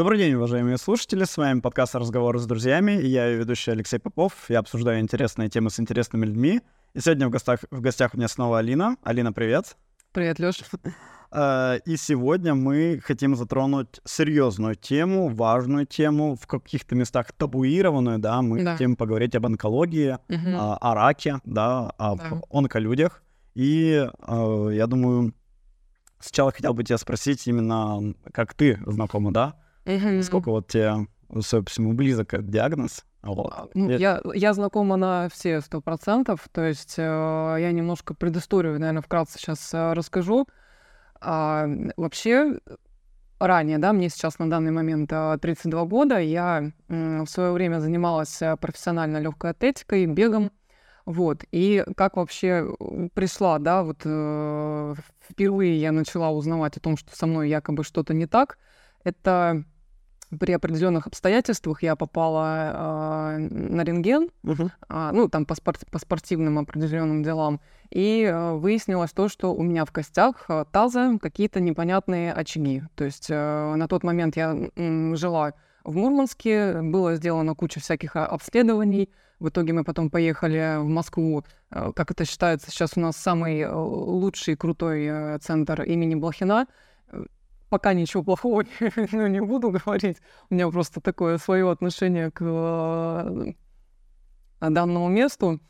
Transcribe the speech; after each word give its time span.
Добрый 0.00 0.16
день, 0.16 0.32
уважаемые 0.32 0.78
слушатели. 0.78 1.24
С 1.24 1.36
вами 1.36 1.60
подкаст 1.60 1.94
«Разговоры 1.94 2.38
с 2.38 2.46
друзьями». 2.46 2.92
И 2.92 3.06
я 3.06 3.28
ведущий 3.28 3.72
Алексей 3.72 3.98
Попов. 3.98 4.32
Я 4.48 4.60
обсуждаю 4.60 4.98
интересные 4.98 5.50
темы 5.50 5.68
с 5.68 5.78
интересными 5.78 6.24
людьми. 6.24 6.62
И 6.94 7.00
сегодня 7.00 7.26
в 7.26 7.30
гостях, 7.30 7.64
в 7.70 7.82
гостях 7.82 8.14
у 8.14 8.16
меня 8.16 8.26
снова 8.26 8.60
Алина. 8.60 8.96
Алина, 9.02 9.30
привет. 9.34 9.76
Привет, 10.12 10.38
Лёша. 10.38 10.64
И 11.84 11.96
сегодня 11.98 12.54
мы 12.54 13.02
хотим 13.04 13.36
затронуть 13.36 14.00
серьезную 14.06 14.74
тему, 14.74 15.28
важную 15.28 15.84
тему, 15.84 16.34
в 16.34 16.46
каких-то 16.46 16.94
местах 16.94 17.32
табуированную, 17.32 18.18
да, 18.18 18.40
мы 18.40 18.64
да. 18.64 18.72
хотим 18.72 18.96
поговорить 18.96 19.34
об 19.34 19.44
онкологии, 19.44 20.16
угу. 20.30 20.78
о 20.80 20.94
раке, 20.94 21.40
да, 21.44 21.90
об 21.98 22.20
да. 22.20 22.40
онколюдях. 22.50 23.22
И 23.54 24.08
я 24.26 24.86
думаю, 24.86 25.34
сначала 26.20 26.52
хотел 26.52 26.72
бы 26.72 26.84
тебя 26.84 26.96
спросить 26.96 27.46
именно, 27.46 28.14
как 28.32 28.54
ты 28.54 28.80
знакома, 28.86 29.30
да? 29.30 29.60
Угу. 29.96 30.22
Сколько 30.22 30.50
вот 30.50 30.68
тебе, 30.68 31.06
собственно, 31.40 31.94
близок 31.94 32.34
этот 32.34 32.50
диагноз? 32.50 33.04
Вот. 33.22 33.52
А, 33.52 33.68
ну, 33.74 33.90
я, 33.90 34.20
я 34.34 34.54
знакома 34.54 34.96
на 34.96 35.28
все 35.28 35.60
сто 35.60 35.80
процентов, 35.80 36.48
то 36.52 36.64
есть 36.64 36.94
э, 36.96 37.02
я 37.02 37.70
немножко 37.70 38.14
предысторию, 38.14 38.78
наверное, 38.80 39.02
вкратце 39.02 39.38
сейчас 39.38 39.74
э, 39.74 39.92
расскажу. 39.92 40.46
А, 41.20 41.66
вообще, 41.98 42.58
ранее, 43.38 43.78
да, 43.78 43.92
мне 43.92 44.08
сейчас 44.08 44.38
на 44.38 44.48
данный 44.48 44.70
момент 44.70 45.10
32 45.10 45.80
э, 45.80 45.84
года, 45.84 46.18
я 46.18 46.72
э, 46.88 47.22
в 47.22 47.26
свое 47.26 47.52
время 47.52 47.80
занималась 47.80 48.40
э, 48.40 48.56
профессионально 48.56 49.18
легкой 49.18 49.50
атлетикой, 49.50 50.06
бегом, 50.06 50.50
вот, 51.04 51.44
и 51.50 51.84
как 51.96 52.16
вообще 52.16 52.74
пришла, 53.12 53.58
да, 53.58 53.82
вот 53.82 54.00
э, 54.04 54.94
впервые 55.28 55.78
я 55.78 55.92
начала 55.92 56.30
узнавать 56.30 56.78
о 56.78 56.80
том, 56.80 56.96
что 56.96 57.14
со 57.14 57.26
мной 57.26 57.50
якобы 57.50 57.84
что-то 57.84 58.14
не 58.14 58.26
так, 58.26 58.58
это 59.04 59.64
при 60.38 60.52
определенных 60.52 61.06
обстоятельствах 61.06 61.82
я 61.82 61.96
попала 61.96 63.36
э, 63.36 63.38
на 63.38 63.82
рентген, 63.82 64.30
uh-huh. 64.44 64.70
э, 64.88 65.10
ну, 65.12 65.28
там 65.28 65.44
по, 65.44 65.54
спорт, 65.54 65.84
по 65.90 65.98
спортивным 65.98 66.58
определенным 66.58 67.22
делам, 67.22 67.60
и 67.90 68.22
э, 68.22 68.52
выяснилось 68.52 69.10
то, 69.12 69.28
что 69.28 69.52
у 69.52 69.62
меня 69.62 69.84
в 69.84 69.90
костях 69.90 70.44
э, 70.48 70.64
таза 70.70 71.18
какие-то 71.20 71.58
непонятные 71.60 72.32
очаги. 72.32 72.82
То 72.94 73.04
есть 73.04 73.26
э, 73.28 73.74
на 73.74 73.88
тот 73.88 74.04
момент 74.04 74.36
я 74.36 74.54
э, 74.54 75.14
жила 75.16 75.54
в 75.82 75.96
Мурманске, 75.96 76.80
было 76.82 77.16
сделано 77.16 77.54
куча 77.54 77.80
всяких 77.80 78.14
обследований, 78.14 79.10
в 79.40 79.48
итоге 79.48 79.72
мы 79.72 79.84
потом 79.84 80.10
поехали 80.10 80.76
в 80.78 80.86
Москву, 80.86 81.44
как 81.70 82.10
это 82.10 82.26
считается, 82.26 82.70
сейчас 82.70 82.92
у 82.96 83.00
нас 83.00 83.16
самый 83.16 83.66
лучший, 83.66 84.54
крутой 84.54 85.38
центр 85.38 85.80
имени 85.80 86.14
Блохина, 86.14 86.66
пока 87.70 87.94
ничего 87.94 88.22
плохого 88.22 88.64
ну, 89.12 89.26
не 89.28 89.40
буду 89.40 89.70
говорить. 89.70 90.18
У 90.50 90.54
меня 90.54 90.68
просто 90.68 91.00
такое 91.00 91.38
свое 91.38 91.70
отношение 91.70 92.30
к 92.30 92.42
э, 92.42 93.52
данному 94.60 95.08
месту. 95.08 95.60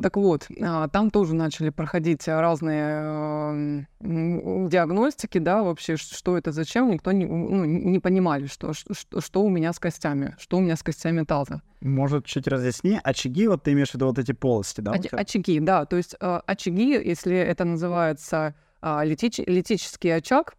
Так 0.00 0.16
вот, 0.16 0.46
а, 0.62 0.86
там 0.86 1.10
тоже 1.10 1.34
начали 1.34 1.70
проходить 1.70 2.28
разные 2.28 3.84
э, 3.98 4.68
диагностики, 4.68 5.38
да, 5.38 5.64
вообще, 5.64 5.96
что 5.96 6.38
это, 6.38 6.52
зачем, 6.52 6.88
никто 6.88 7.10
не, 7.10 7.26
ну, 7.26 7.64
не 7.64 7.98
понимали, 7.98 8.46
что, 8.46 8.72
что, 8.72 9.20
что 9.20 9.42
у 9.42 9.48
меня 9.48 9.72
с 9.72 9.80
костями, 9.80 10.36
что 10.38 10.58
у 10.58 10.60
меня 10.60 10.76
с 10.76 10.84
костями 10.84 11.24
таза. 11.24 11.62
Может, 11.80 12.26
чуть 12.26 12.46
разъясни, 12.46 13.00
очаги, 13.02 13.48
вот 13.48 13.64
ты 13.64 13.72
имеешь 13.72 13.90
в 13.90 13.94
виду 13.94 14.06
вот 14.06 14.20
эти 14.20 14.30
полости, 14.30 14.82
да? 14.82 14.92
Оч- 14.92 15.08
очаги, 15.12 15.58
да, 15.58 15.84
то 15.84 15.96
есть 15.96 16.14
э, 16.20 16.40
очаги, 16.46 16.92
если 16.92 17.36
это 17.36 17.64
называется 17.64 18.54
а, 18.80 19.04
литич, 19.04 19.38
литический 19.38 20.14
очаг, 20.14 20.54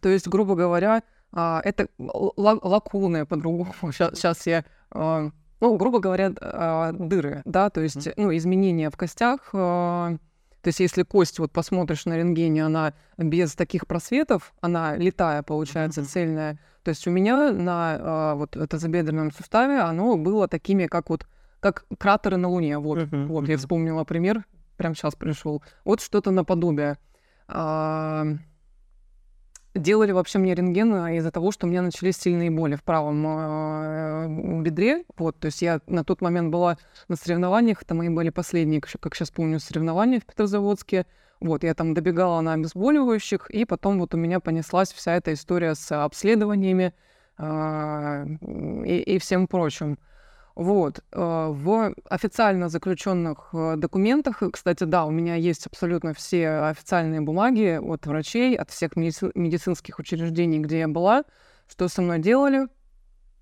то 0.00 0.08
есть, 0.08 0.28
грубо 0.28 0.54
говоря, 0.54 1.02
а, 1.32 1.60
это 1.64 1.88
лакуны 1.98 3.26
по-другому. 3.26 3.74
Сейчас 3.92 4.46
я 4.46 4.64
а, 4.90 5.30
ну, 5.60 5.76
грубо 5.76 6.00
говоря, 6.00 6.32
а, 6.40 6.92
дыры, 6.92 7.42
да, 7.44 7.70
то 7.70 7.80
есть, 7.80 8.08
ну, 8.16 8.34
изменения 8.36 8.90
в 8.90 8.96
костях. 8.96 9.50
То 9.52 10.68
есть, 10.68 10.80
если 10.80 11.04
кость, 11.04 11.38
вот 11.38 11.52
посмотришь 11.52 12.06
на 12.06 12.16
рентгене, 12.16 12.66
она 12.66 12.92
без 13.16 13.54
таких 13.54 13.86
просветов, 13.86 14.52
она 14.60 14.96
летая, 14.96 15.42
получается, 15.42 16.04
цельная. 16.04 16.58
То 16.82 16.88
есть 16.90 17.06
у 17.06 17.10
меня 17.10 17.52
на 17.52 18.34
вот 18.34 18.56
это 18.56 18.78
забедренном 18.78 19.32
суставе 19.32 19.78
оно 19.78 20.16
было 20.16 20.48
такими, 20.48 20.86
как 20.86 21.10
вот 21.10 21.26
как 21.60 21.84
кратеры 21.98 22.36
на 22.36 22.48
Луне. 22.48 22.78
Вот, 22.78 22.98
uh-huh, 22.98 23.26
вот 23.26 23.44
uh-huh. 23.44 23.50
я 23.50 23.56
вспомнила 23.58 24.04
пример, 24.04 24.44
прям 24.76 24.94
сейчас 24.94 25.14
пришел. 25.14 25.62
Вот 25.84 26.00
что-то 26.00 26.30
наподобие 26.30 26.98
делали 29.76 30.12
вообще 30.12 30.38
мне 30.38 30.54
рентген 30.54 30.92
а, 30.94 31.12
из-за 31.12 31.30
того, 31.30 31.52
что 31.52 31.66
у 31.66 31.70
меня 31.70 31.82
начались 31.82 32.16
сильные 32.16 32.50
боли 32.50 32.74
в 32.76 32.82
правом 32.82 33.24
э, 33.26 34.62
бедре. 34.62 35.04
Вот, 35.16 35.38
то 35.38 35.46
есть 35.46 35.62
я 35.62 35.80
на 35.86 36.04
тот 36.04 36.20
момент 36.20 36.50
была 36.50 36.78
на 37.08 37.16
соревнованиях, 37.16 37.82
это 37.82 37.94
мои 37.94 38.08
были 38.08 38.30
последние, 38.30 38.80
как 38.80 39.14
сейчас 39.14 39.30
помню, 39.30 39.60
соревнования 39.60 40.20
в 40.20 40.26
Петрозаводске. 40.26 41.06
Вот, 41.40 41.64
я 41.64 41.74
там 41.74 41.94
добегала 41.94 42.40
на 42.40 42.54
обезболивающих, 42.54 43.50
и 43.50 43.64
потом 43.64 43.98
вот 43.98 44.14
у 44.14 44.16
меня 44.16 44.40
понеслась 44.40 44.92
вся 44.92 45.16
эта 45.16 45.34
история 45.34 45.74
с 45.74 45.92
обследованиями 45.92 46.94
э, 47.38 48.26
и, 48.86 48.98
и 48.98 49.18
всем 49.18 49.46
прочим. 49.46 49.98
Вот. 50.56 51.04
Э, 51.12 51.48
в 51.50 51.94
официально 52.08 52.70
заключенных 52.70 53.50
э, 53.52 53.76
документах, 53.76 54.42
кстати, 54.50 54.84
да, 54.84 55.04
у 55.04 55.10
меня 55.10 55.34
есть 55.34 55.66
абсолютно 55.66 56.14
все 56.14 56.48
официальные 56.48 57.20
бумаги 57.20 57.78
от 57.78 58.06
врачей, 58.06 58.56
от 58.56 58.70
всех 58.70 58.96
медици- 58.96 59.30
медицинских 59.34 59.98
учреждений, 59.98 60.58
где 60.58 60.78
я 60.78 60.88
была, 60.88 61.24
что 61.68 61.88
со 61.88 62.00
мной 62.00 62.20
делали. 62.20 62.68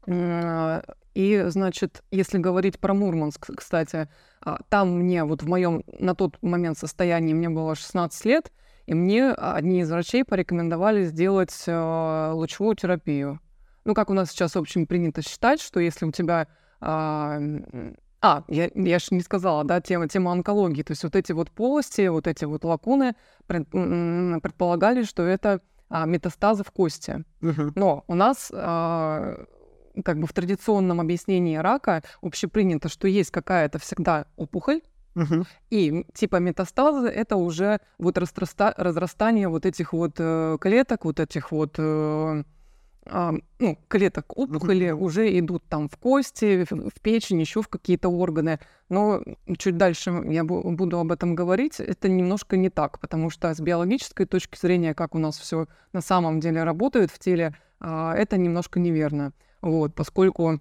Э, 0.09 0.83
и, 1.15 1.45
значит, 1.47 2.03
если 2.11 2.39
говорить 2.39 2.81
про 2.81 2.95
Мурманск, 2.95 3.49
кстати, 3.57 4.09
а, 4.41 4.59
там 4.69 4.99
мне 4.99 5.23
вот 5.23 5.45
в 5.45 5.49
моем 5.49 5.85
на 6.01 6.17
тот 6.17 6.43
момент 6.43 6.77
состоянии 6.77 7.33
мне 7.33 7.49
было 7.49 7.77
16 7.77 8.25
лет, 8.25 8.51
и 8.87 8.95
мне 8.95 9.31
одни 9.31 9.83
из 9.83 9.91
врачей 9.91 10.25
порекомендовали 10.25 11.05
сделать 11.05 11.55
лучевую 11.67 12.75
терапию. 12.75 13.41
Ну, 13.85 13.95
как 13.95 14.11
у 14.11 14.15
нас 14.15 14.31
сейчас, 14.31 14.57
в 14.57 14.59
общем, 14.59 14.87
принято 14.87 15.23
считать, 15.23 15.61
что 15.61 15.79
если 15.79 16.05
у 16.05 16.11
тебя 16.11 16.49
а, 16.81 17.41
а, 18.21 18.43
я, 18.49 18.71
я 18.75 18.99
же 18.99 19.09
не 19.11 19.21
сказала, 19.21 19.65
да, 19.65 19.81
тема, 19.83 20.09
тема 20.09 20.33
онкологии. 20.33 20.83
То 20.83 20.93
есть 20.93 21.05
вот 21.05 21.15
эти 21.15 21.33
вот 21.33 21.51
полости, 21.51 22.07
вот 22.09 22.27
эти 22.27 22.47
вот 22.47 22.65
лакуны 22.65 23.17
пред, 23.47 23.69
предполагали, 23.71 25.03
что 25.03 25.23
это 25.25 25.61
а, 25.91 26.07
метастазы 26.07 26.65
в 26.65 26.71
кости. 26.71 27.25
Uh-huh. 27.43 27.73
Но 27.75 28.05
у 28.07 28.15
нас 28.15 28.51
а, 28.53 29.45
как 30.03 30.19
бы 30.19 30.27
в 30.27 30.33
традиционном 30.33 31.01
объяснении 31.01 31.57
рака 31.57 32.03
общепринято, 32.23 32.89
что 32.89 33.09
есть 33.09 33.31
какая-то 33.31 33.79
всегда 33.79 34.27
опухоль, 34.37 34.81
Uh-huh. 35.15 35.47
И 35.71 36.05
типа 36.13 36.41
метастазы 36.41 37.07
это 37.07 37.37
уже 37.37 37.79
вот 37.99 38.19
разраста- 38.19 38.75
разрастание 38.77 39.47
вот 39.49 39.65
этих 39.65 39.93
вот 39.93 40.15
э, 40.19 40.59
клеток, 40.61 41.05
вот 41.05 41.21
этих 41.21 41.53
вот 41.53 41.77
э, 41.79 42.43
ну, 43.07 43.79
клеток 43.89 44.37
опухоли 44.37 44.87
mm-hmm. 44.87 44.99
уже 44.99 45.39
идут 45.39 45.65
там 45.69 45.89
в 45.89 45.97
кости, 45.97 46.65
в, 46.65 46.91
в 46.91 47.01
печень, 47.01 47.41
еще 47.41 47.61
в 47.61 47.69
какие-то 47.69 48.09
органы. 48.09 48.61
Но 48.89 49.23
чуть 49.59 49.77
дальше 49.77 50.11
я 50.31 50.45
буду 50.45 50.99
об 50.99 51.13
этом 51.13 51.35
говорить. 51.35 51.81
Это 51.81 52.09
немножко 52.09 52.57
не 52.57 52.71
так, 52.71 52.99
потому 53.01 53.31
что 53.31 53.55
с 53.55 53.61
биологической 53.61 54.27
точки 54.27 54.59
зрения, 54.59 54.95
как 54.95 55.15
у 55.15 55.19
нас 55.19 55.39
все 55.39 55.67
на 55.93 56.01
самом 56.01 56.41
деле 56.41 56.65
работает 56.65 57.11
в 57.11 57.19
теле, 57.19 57.55
а, 57.81 58.15
это 58.15 58.37
немножко 58.39 58.81
неверно. 58.81 59.33
Вот, 59.61 59.95
поскольку 59.95 60.61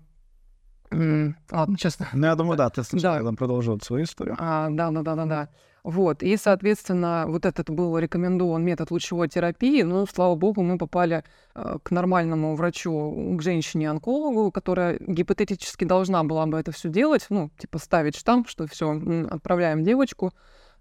Ладно, 1.52 1.78
честно. 1.78 2.08
Ну, 2.14 2.28
я 2.28 2.36
думаю, 2.36 2.58
да, 2.58 2.70
ты 2.70 2.84
сначала 2.84 3.32
да. 3.32 3.36
продолжил 3.36 3.80
свою 3.82 4.04
историю. 4.04 4.36
А, 4.40 4.70
да, 4.70 4.92
да, 4.92 5.02
да, 5.02 5.16
да, 5.16 5.26
да. 5.26 5.50
Вот, 5.84 6.24
и, 6.24 6.38
соответственно, 6.38 7.26
вот 7.28 7.46
этот 7.46 7.70
был 7.70 7.98
рекомендован 7.98 8.64
метод 8.64 8.90
лучевой 8.90 9.28
терапии, 9.28 9.82
но, 9.82 10.06
слава 10.06 10.36
богу, 10.36 10.64
мы 10.64 10.78
попали 10.78 11.26
э, 11.56 11.78
к 11.84 11.92
нормальному 11.92 12.56
врачу, 12.56 13.36
к 13.38 13.42
женщине-онкологу, 13.42 14.50
которая 14.52 14.98
гипотетически 15.00 15.84
должна 15.84 16.24
была 16.24 16.46
бы 16.46 16.58
это 16.58 16.72
все 16.72 16.88
делать, 16.88 17.26
ну, 17.30 17.50
типа 17.58 17.80
ставить 17.80 18.16
штамп, 18.16 18.48
что 18.48 18.66
все, 18.66 18.98
отправляем 19.30 19.84
девочку. 19.84 20.32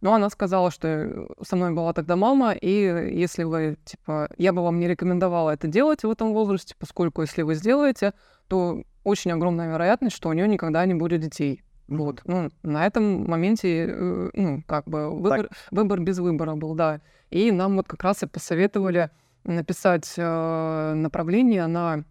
Но 0.02 0.14
она 0.14 0.30
сказала, 0.30 0.70
что 0.70 0.86
э, 0.86 1.26
со 1.42 1.56
мной 1.56 1.72
была 1.72 1.92
тогда 1.94 2.14
мама, 2.14 2.52
и 2.52 2.70
если 2.70 3.42
вы, 3.42 3.78
типа, 3.84 4.28
я 4.38 4.52
бы 4.52 4.62
вам 4.62 4.78
не 4.78 4.86
рекомендовала 4.86 5.50
это 5.50 5.66
делать 5.66 6.04
в 6.04 6.10
этом 6.10 6.32
возрасте, 6.32 6.76
поскольку 6.78 7.22
если 7.22 7.42
вы 7.42 7.56
сделаете, 7.56 8.12
то 8.46 8.84
очень 9.02 9.32
огромная 9.32 9.68
вероятность, 9.68 10.14
что 10.14 10.28
у 10.28 10.32
нее 10.32 10.46
никогда 10.46 10.86
не 10.86 10.94
будет 10.94 11.22
детей. 11.22 11.64
Вот. 11.92 12.22
Ну, 12.24 12.50
на 12.62 12.86
этом 12.86 13.24
моменте, 13.28 13.86
э, 13.88 14.30
ну, 14.34 14.62
как 14.66 14.86
бы 14.86 15.10
выбор, 15.10 15.50
выбор 15.70 16.00
без 16.00 16.18
выбора 16.18 16.54
был, 16.54 16.74
да. 16.74 17.00
И 17.30 17.50
нам 17.52 17.76
вот 17.76 17.86
как 17.86 18.02
раз 18.02 18.22
и 18.22 18.26
посоветовали 18.26 19.10
написать 19.44 20.14
э, 20.16 20.94
направление 20.94 21.66
на 21.66 22.04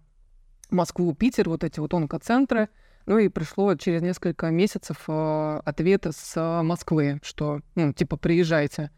Москву, 0.70 1.14
Питер, 1.16 1.50
вот 1.50 1.64
эти 1.64 1.80
вот 1.80 1.94
онкоцентры. 1.94 2.70
Ну 3.08 3.18
и 3.18 3.30
пришло 3.30 3.74
через 3.76 4.02
несколько 4.02 4.52
месяцев 4.52 5.04
э, 5.08 5.62
ответ 5.66 6.06
с 6.10 6.62
Москвы, 6.64 7.20
что, 7.24 7.62
ну, 7.76 7.94
типа, 7.94 8.18
приезжайте. 8.18 8.92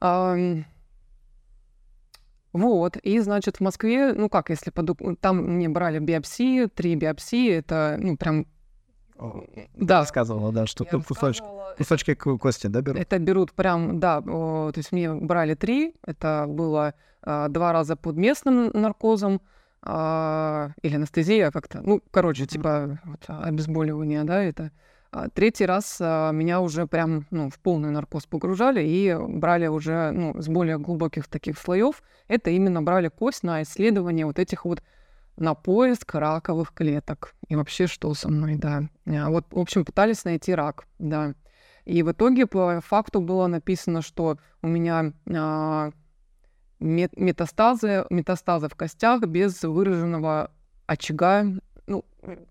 Э, 0.00 0.62
Вот, 2.52 2.96
и, 2.96 3.18
значит, 3.20 3.56
в 3.56 3.60
Москве, 3.60 4.12
ну 4.12 4.28
как, 4.28 4.50
если 4.50 4.70
под... 4.70 4.96
там 5.20 5.38
мне 5.38 5.68
брали 5.68 5.98
биопсии, 5.98 6.66
три 6.66 6.94
биопсии, 6.94 7.50
это, 7.50 7.96
ну, 8.00 8.16
прям 8.16 8.46
да. 9.74 10.00
Рассказывала, 10.00 10.52
да, 10.52 10.66
что 10.66 10.84
тут 10.84 11.06
кусочки, 11.06 11.46
кусочки 11.76 12.14
кости, 12.14 12.66
да, 12.66 12.80
берут? 12.80 13.00
Это 13.00 13.18
берут 13.18 13.52
прям, 13.52 14.00
да, 14.00 14.20
то 14.20 14.72
есть 14.74 14.92
мне 14.92 15.12
брали 15.12 15.54
три, 15.54 15.94
это 16.04 16.46
было 16.48 16.94
а, 17.22 17.48
два 17.48 17.72
раза 17.72 17.96
под 17.96 18.16
местным 18.16 18.70
наркозом, 18.72 19.40
а, 19.82 20.70
или 20.82 20.96
анестезия 20.96 21.50
как-то, 21.50 21.80
ну, 21.82 22.00
короче, 22.10 22.46
типа 22.46 22.98
вот, 23.04 23.24
обезболивание, 23.28 24.24
да, 24.24 24.42
это. 24.42 24.72
А 25.10 25.28
третий 25.28 25.64
раз 25.64 25.98
а, 26.00 26.32
меня 26.32 26.60
уже 26.60 26.86
прям 26.86 27.26
ну, 27.30 27.48
в 27.48 27.60
полный 27.60 27.90
наркоз 27.90 28.26
погружали 28.26 28.82
и 28.82 29.16
брали 29.16 29.68
уже 29.68 30.10
ну, 30.10 30.40
с 30.40 30.48
более 30.48 30.78
глубоких 30.78 31.28
таких 31.28 31.58
слоев. 31.58 32.02
Это 32.26 32.50
именно 32.50 32.82
брали 32.82 33.08
кость 33.08 33.44
на 33.44 33.62
исследование 33.62 34.26
вот 34.26 34.38
этих 34.40 34.64
вот 34.64 34.82
на 35.36 35.54
поиск 35.54 36.14
раковых 36.14 36.72
клеток. 36.72 37.34
И 37.48 37.56
вообще, 37.56 37.86
что 37.86 38.12
со 38.14 38.28
мной, 38.28 38.56
да. 38.56 38.84
А 39.06 39.30
вот, 39.30 39.46
в 39.50 39.58
общем, 39.58 39.84
пытались 39.84 40.24
найти 40.24 40.54
рак, 40.54 40.86
да. 40.98 41.34
И 41.84 42.02
в 42.02 42.12
итоге 42.12 42.46
по 42.46 42.80
факту 42.80 43.20
было 43.20 43.46
написано, 43.46 44.00
что 44.00 44.38
у 44.62 44.68
меня 44.68 45.12
а, 45.30 45.90
метастазы, 46.80 48.06
метастазы 48.10 48.68
в 48.68 48.74
костях 48.74 49.22
без 49.22 49.62
выраженного 49.62 50.50
очага 50.86 51.44
ну, 51.86 52.04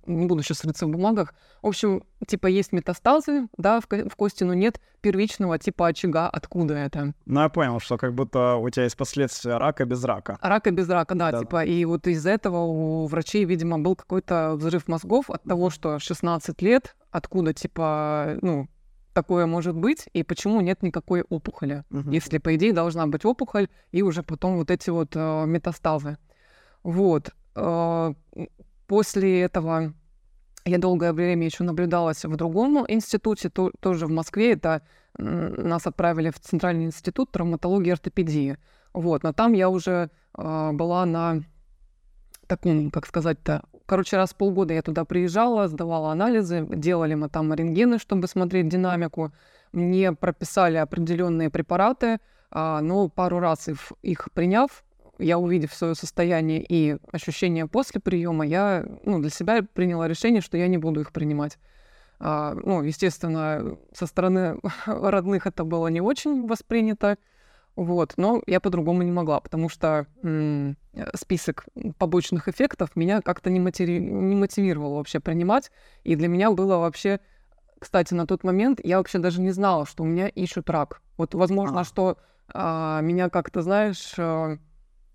не 0.05 0.25
буду 0.25 0.43
сейчас 0.43 0.63
рыться 0.63 0.85
в 0.85 0.89
бумагах. 0.89 1.33
В 1.61 1.67
общем, 1.67 2.03
типа 2.27 2.47
есть 2.47 2.71
метастазы, 2.71 3.47
да, 3.57 3.79
в, 3.79 3.87
в 3.87 4.15
кости, 4.15 4.43
но 4.43 4.53
нет 4.53 4.79
первичного 5.01 5.57
типа 5.57 5.87
очага, 5.87 6.29
откуда 6.29 6.75
это. 6.75 7.13
Ну, 7.25 7.41
я 7.41 7.49
понял, 7.49 7.79
что 7.79 7.97
как 7.97 8.13
будто 8.13 8.55
у 8.55 8.69
тебя 8.69 8.83
есть 8.83 8.97
последствия 8.97 9.57
рака 9.57 9.85
без 9.85 10.03
рака. 10.03 10.37
Рака 10.41 10.71
без 10.71 10.87
рака, 10.89 11.15
да, 11.15 11.31
да. 11.31 11.39
типа, 11.39 11.63
и 11.63 11.83
вот 11.85 12.07
из 12.07 12.25
этого 12.25 12.59
у 12.59 13.07
врачей, 13.07 13.45
видимо, 13.45 13.79
был 13.79 13.95
какой-то 13.95 14.53
взрыв 14.55 14.87
мозгов 14.87 15.29
от 15.29 15.43
того, 15.43 15.69
что 15.69 15.99
16 15.99 16.61
лет, 16.61 16.95
откуда, 17.11 17.53
типа, 17.53 18.37
ну, 18.41 18.67
такое 19.13 19.45
может 19.45 19.75
быть, 19.75 20.09
и 20.13 20.23
почему 20.23 20.61
нет 20.61 20.81
никакой 20.83 21.23
опухоли, 21.23 21.83
угу. 21.89 22.09
если, 22.11 22.37
по 22.37 22.55
идее, 22.55 22.73
должна 22.73 23.07
быть 23.07 23.25
опухоль, 23.25 23.67
и 23.91 24.01
уже 24.01 24.23
потом 24.23 24.57
вот 24.57 24.71
эти 24.71 24.89
вот 24.89 25.15
э, 25.15 25.45
метастазы. 25.45 26.17
Вот. 26.83 27.29
После 28.93 29.41
этого 29.41 29.91
я 30.65 30.77
долгое 30.77 31.13
время 31.13 31.45
еще 31.45 31.63
наблюдалась 31.63 32.25
в 32.25 32.35
другом 32.35 32.85
институте, 32.87 33.49
то, 33.49 33.71
тоже 33.79 34.05
в 34.05 34.11
Москве. 34.11 34.51
Это 34.51 34.83
нас 35.17 35.87
отправили 35.87 36.29
в 36.29 36.39
Центральный 36.39 36.85
институт 36.85 37.31
травматологии 37.31 37.87
и 37.87 37.93
ортопедии. 37.93 38.59
Вот, 38.93 39.23
но 39.23 39.33
там 39.33 39.53
я 39.53 39.69
уже 39.69 40.11
э, 40.37 40.71
была 40.73 41.07
на 41.07 41.41
таком, 42.45 42.91
как 42.91 43.07
сказать-то, 43.07 43.63
короче, 43.87 44.15
раз 44.15 44.33
в 44.33 44.35
полгода 44.35 44.75
я 44.75 44.83
туда 44.83 45.05
приезжала, 45.05 45.67
сдавала 45.67 46.11
анализы, 46.11 46.63
делали 46.69 47.15
мы 47.15 47.29
там 47.29 47.51
рентгены, 47.51 47.97
чтобы 47.97 48.27
смотреть 48.27 48.67
динамику. 48.67 49.31
Мне 49.71 50.13
прописали 50.13 50.77
определенные 50.77 51.49
препараты, 51.49 52.19
э, 52.51 52.79
но 52.79 53.09
пару 53.09 53.39
раз 53.39 53.69
их, 53.69 53.91
их 54.03 54.27
приняв, 54.35 54.83
я, 55.19 55.37
увидев 55.37 55.73
свое 55.73 55.95
состояние 55.95 56.63
и 56.67 56.97
ощущения 57.11 57.67
после 57.67 58.01
приема, 58.01 58.45
я 58.45 58.85
ну, 59.03 59.19
для 59.19 59.29
себя 59.29 59.61
приняла 59.73 60.07
решение, 60.07 60.41
что 60.41 60.57
я 60.57 60.67
не 60.67 60.77
буду 60.77 61.01
их 61.01 61.11
принимать. 61.11 61.57
А, 62.19 62.53
ну, 62.55 62.81
естественно, 62.81 63.77
со 63.93 64.05
стороны 64.05 64.59
родных 64.85 65.45
это 65.47 65.63
было 65.63 65.87
не 65.87 66.01
очень 66.01 66.47
воспринято, 66.47 67.17
вот, 67.75 68.13
но 68.17 68.41
я 68.45 68.59
по-другому 68.59 69.01
не 69.01 69.11
могла, 69.11 69.39
потому 69.39 69.67
что 69.67 70.05
м- 70.21 70.77
список 71.15 71.65
побочных 71.97 72.47
эффектов 72.47 72.95
меня 72.95 73.21
как-то 73.21 73.49
не, 73.49 73.59
мотиви- 73.59 73.99
не 73.99 74.35
мотивировал 74.35 74.95
вообще 74.95 75.19
принимать, 75.19 75.71
и 76.03 76.15
для 76.15 76.27
меня 76.27 76.51
было 76.51 76.77
вообще, 76.77 77.19
кстати, 77.79 78.13
на 78.13 78.27
тот 78.27 78.43
момент 78.43 78.79
я 78.83 78.97
вообще 78.97 79.17
даже 79.17 79.41
не 79.41 79.51
знала, 79.51 79.85
что 79.85 80.03
у 80.03 80.05
меня 80.05 80.27
ищут 80.27 80.69
рак. 80.69 81.01
Вот, 81.17 81.33
возможно, 81.33 81.81
а. 81.81 81.83
что 81.83 82.17
а, 82.53 83.01
меня 83.01 83.29
как-то, 83.29 83.63
знаешь, 83.63 84.13
а, 84.17 84.57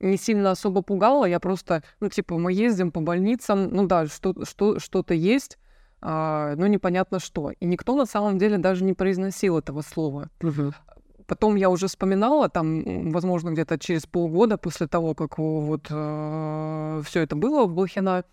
не 0.00 0.16
сильно 0.16 0.50
особо 0.50 0.82
пугало. 0.82 1.24
Я 1.24 1.40
просто, 1.40 1.82
ну, 2.00 2.08
типа, 2.08 2.38
мы 2.38 2.52
ездим 2.52 2.90
по 2.90 3.00
больницам, 3.00 3.68
ну 3.70 3.86
да, 3.86 4.06
что, 4.06 4.44
что, 4.44 4.78
что-то 4.78 5.14
есть, 5.14 5.58
а, 6.00 6.54
но 6.56 6.66
непонятно 6.66 7.18
что. 7.18 7.50
И 7.50 7.66
никто 7.66 7.96
на 7.96 8.06
самом 8.06 8.38
деле 8.38 8.58
даже 8.58 8.84
не 8.84 8.92
произносил 8.92 9.58
этого 9.58 9.82
слова. 9.82 10.30
Угу. 10.42 10.72
Потом 11.26 11.56
я 11.56 11.68
уже 11.68 11.88
вспоминала, 11.88 12.48
там, 12.48 13.10
возможно, 13.10 13.50
где-то 13.50 13.78
через 13.78 14.06
полгода 14.06 14.56
после 14.56 14.86
того, 14.86 15.14
как 15.14 15.38
вот 15.38 15.86
э, 15.90 17.02
все 17.04 17.20
это 17.20 17.36
было 17.36 17.66
в 17.66 17.74
Блохина, 17.74 18.24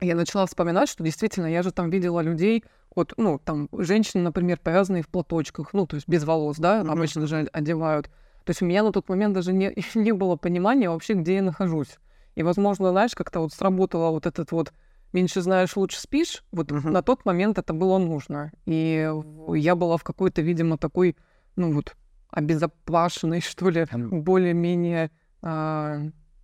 я 0.00 0.16
начала 0.16 0.44
вспоминать, 0.46 0.88
что 0.88 1.04
действительно 1.04 1.46
я 1.46 1.62
же 1.62 1.70
там 1.70 1.90
видела 1.90 2.20
людей, 2.20 2.64
вот, 2.96 3.14
ну, 3.16 3.38
там, 3.38 3.68
женщины, 3.72 4.24
например, 4.24 4.58
повязанные 4.58 5.04
в 5.04 5.08
платочках, 5.08 5.72
ну, 5.72 5.86
то 5.86 5.94
есть 5.94 6.08
без 6.08 6.24
волос, 6.24 6.56
да, 6.58 6.80
mm-hmm. 6.80 6.90
обычно 6.90 7.26
же 7.26 7.48
одевают. 7.52 8.10
То 8.44 8.50
есть 8.50 8.62
у 8.62 8.66
меня 8.66 8.82
на 8.82 8.92
тот 8.92 9.08
момент 9.08 9.34
даже 9.34 9.52
не, 9.52 9.74
не 9.94 10.12
было 10.12 10.36
понимания 10.36 10.88
вообще, 10.88 11.14
где 11.14 11.36
я 11.36 11.42
нахожусь. 11.42 11.98
И, 12.34 12.42
возможно, 12.42 12.90
знаешь, 12.90 13.14
как-то 13.14 13.40
вот 13.40 13.52
сработало 13.52 14.10
вот 14.10 14.26
этот 14.26 14.52
вот 14.52 14.72
меньше 15.12 15.40
знаешь, 15.40 15.76
лучше 15.76 16.00
спишь. 16.00 16.44
Вот 16.52 16.70
uh-huh. 16.72 16.90
на 16.90 17.02
тот 17.02 17.24
момент 17.24 17.58
это 17.58 17.72
было 17.72 17.98
нужно. 17.98 18.52
И 18.66 19.08
я 19.54 19.76
была 19.76 19.96
в 19.96 20.02
какой-то, 20.02 20.42
видимо, 20.42 20.76
такой, 20.76 21.16
ну 21.56 21.72
вот, 21.72 21.96
обезопасенной, 22.30 23.40
что 23.40 23.70
ли, 23.70 23.86
более-менее 23.92 25.10
а, 25.40 26.00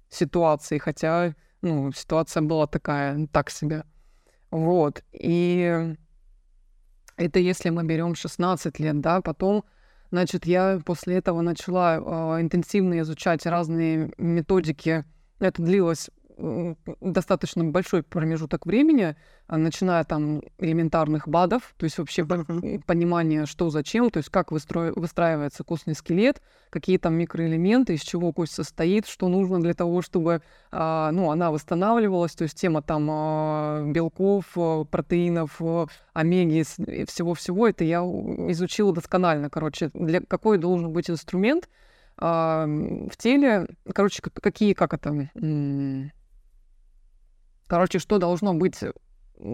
ситуации. 0.08 0.78
Хотя, 0.78 1.34
ну, 1.62 1.92
ситуация 1.92 2.42
была 2.42 2.66
такая, 2.66 3.26
так 3.32 3.50
себе. 3.50 3.84
Вот. 4.50 5.02
И 5.12 5.96
это 7.16 7.38
если 7.38 7.70
мы 7.70 7.84
берем 7.84 8.14
16 8.14 8.78
лет, 8.78 9.00
да, 9.00 9.20
потом 9.20 9.64
Значит, 10.10 10.46
я 10.46 10.80
после 10.84 11.16
этого 11.16 11.40
начала 11.40 11.96
э, 11.98 12.42
интенсивно 12.42 12.98
изучать 13.00 13.46
разные 13.46 14.12
методики. 14.18 15.04
Это 15.38 15.62
длилось 15.62 16.10
достаточно 17.00 17.64
большой 17.64 18.02
промежуток 18.02 18.66
времени, 18.66 19.16
а, 19.46 19.56
начиная 19.56 20.04
там 20.04 20.42
элементарных 20.58 21.28
БАДов, 21.28 21.74
то 21.76 21.84
есть 21.84 21.98
вообще 21.98 22.24
понимание, 22.24 23.46
что 23.46 23.70
зачем, 23.70 24.10
то 24.10 24.18
есть 24.18 24.30
как 24.30 24.52
выстро... 24.52 24.92
выстраивается 24.94 25.64
костный 25.64 25.94
скелет, 25.94 26.40
какие 26.70 26.98
там 26.98 27.14
микроэлементы, 27.14 27.94
из 27.94 28.02
чего 28.02 28.32
кость 28.32 28.54
состоит, 28.54 29.06
что 29.06 29.28
нужно 29.28 29.60
для 29.60 29.74
того, 29.74 30.02
чтобы 30.02 30.42
а, 30.70 31.10
ну, 31.12 31.30
она 31.30 31.50
восстанавливалась, 31.50 32.32
то 32.32 32.44
есть 32.44 32.58
тема 32.58 32.82
там 32.82 33.08
а, 33.10 33.84
белков, 33.86 34.56
протеинов, 34.90 35.60
омеги, 36.12 36.62
всего-всего, 37.06 37.68
это 37.68 37.84
я 37.84 38.00
изучила 38.00 38.92
досконально, 38.94 39.50
короче, 39.50 39.90
для 39.94 40.20
какой 40.20 40.58
должен 40.58 40.92
быть 40.92 41.10
инструмент, 41.10 41.68
в 42.16 43.10
теле, 43.16 43.66
короче, 43.94 44.20
какие, 44.22 44.74
как 44.74 44.92
это, 44.92 45.30
Короче, 47.70 48.00
что 48.00 48.18
должно 48.18 48.52
быть 48.52 48.80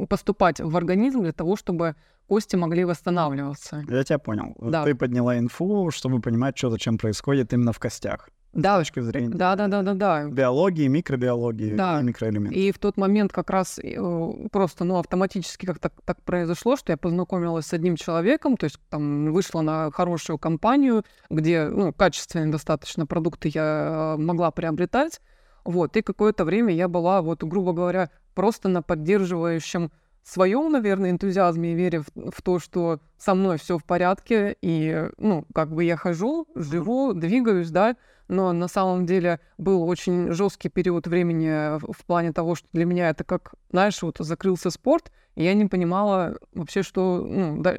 поступать 0.09 0.59
в 0.61 0.75
организм 0.75 1.23
для 1.23 1.33
того, 1.33 1.55
чтобы 1.55 1.97
кости 2.27 2.57
могли 2.57 2.85
восстанавливаться. 2.87 3.85
Я 3.89 4.05
тебя 4.05 4.19
понял. 4.19 4.55
Да. 4.59 4.85
Ты 4.85 4.95
подняла 4.95 5.39
инфу, 5.39 5.91
чтобы 5.91 6.21
понимать, 6.21 6.57
что 6.57 6.71
зачем 6.71 6.97
происходит 6.97 7.53
именно 7.53 7.73
в 7.75 7.79
костях. 7.79 8.31
Да. 8.55 8.77
С 8.77 8.87
точки 8.87 9.01
зрения. 9.01 9.29
Да, 9.29 9.55
да, 9.55 9.69
да, 9.69 9.83
да, 9.83 9.93
да. 9.93 10.29
Биологии, 10.29 10.89
микробиологии 10.89 11.75
да. 11.75 12.01
и 12.01 12.05
микроэлементов. 12.05 12.57
И 12.57 12.73
в 12.73 12.79
тот 12.79 12.97
момент 12.97 13.33
как 13.35 13.51
раз 13.51 13.79
э, 13.79 14.33
просто, 14.51 14.85
ну, 14.85 14.99
автоматически 14.99 15.67
как-то 15.67 15.93
так 16.07 16.23
произошло, 16.23 16.77
что 16.77 16.93
я 16.93 16.97
познакомилась 16.97 17.67
с 17.67 17.75
одним 17.75 17.97
человеком, 17.97 18.57
то 18.57 18.65
есть 18.65 18.81
там 18.89 19.31
вышла 19.31 19.61
на 19.61 19.91
хорошую 19.91 20.39
компанию, 20.39 21.05
где, 21.29 21.69
ну, 21.69 21.93
качественные 21.93 22.51
достаточно 22.51 23.05
продукты 23.05 23.51
я 23.53 24.17
э, 24.17 24.23
могла 24.23 24.51
приобретать. 24.51 25.21
Вот, 25.67 25.97
и 25.97 26.03
какое-то 26.03 26.45
время 26.45 26.73
я 26.73 26.87
была, 26.87 27.23
вот, 27.23 27.43
грубо 27.43 27.73
говоря, 27.73 28.11
просто 28.35 28.69
на 28.69 28.83
поддерживающем 28.83 29.91
своем, 30.23 30.71
наверное, 30.71 31.11
энтузиазме 31.11 31.73
и 31.73 31.75
вере 31.75 32.01
в, 32.01 32.31
в 32.31 32.43
то, 32.43 32.59
что 32.59 33.01
со 33.19 33.35
мной 33.35 33.59
все 33.59 33.77
в 33.77 33.85
порядке, 33.85 34.57
и, 34.63 35.09
ну, 35.19 35.45
как 35.53 35.73
бы 35.73 35.85
я 35.85 35.97
хожу, 35.97 36.47
живу, 36.55 37.15
двигаюсь, 37.15 37.71
да, 37.71 37.97
но 38.29 38.53
на 38.53 38.69
самом 38.69 39.07
деле 39.07 39.41
был 39.59 39.83
очень 39.89 40.33
жесткий 40.33 40.69
период 40.69 41.07
времени 41.07 41.79
в, 41.79 41.93
в 41.93 42.05
плане 42.05 42.33
того, 42.33 42.55
что 42.55 42.67
для 42.73 42.85
меня 42.85 43.11
это 43.11 43.25
как, 43.25 43.55
знаешь, 43.71 44.01
вот 44.03 44.17
закрылся 44.19 44.71
спорт, 44.71 45.13
и 45.37 45.45
я 45.45 45.55
не 45.55 45.67
понимала 45.67 46.39
вообще, 46.55 46.83
что, 46.83 47.25
ну, 47.25 47.63
да, 47.63 47.77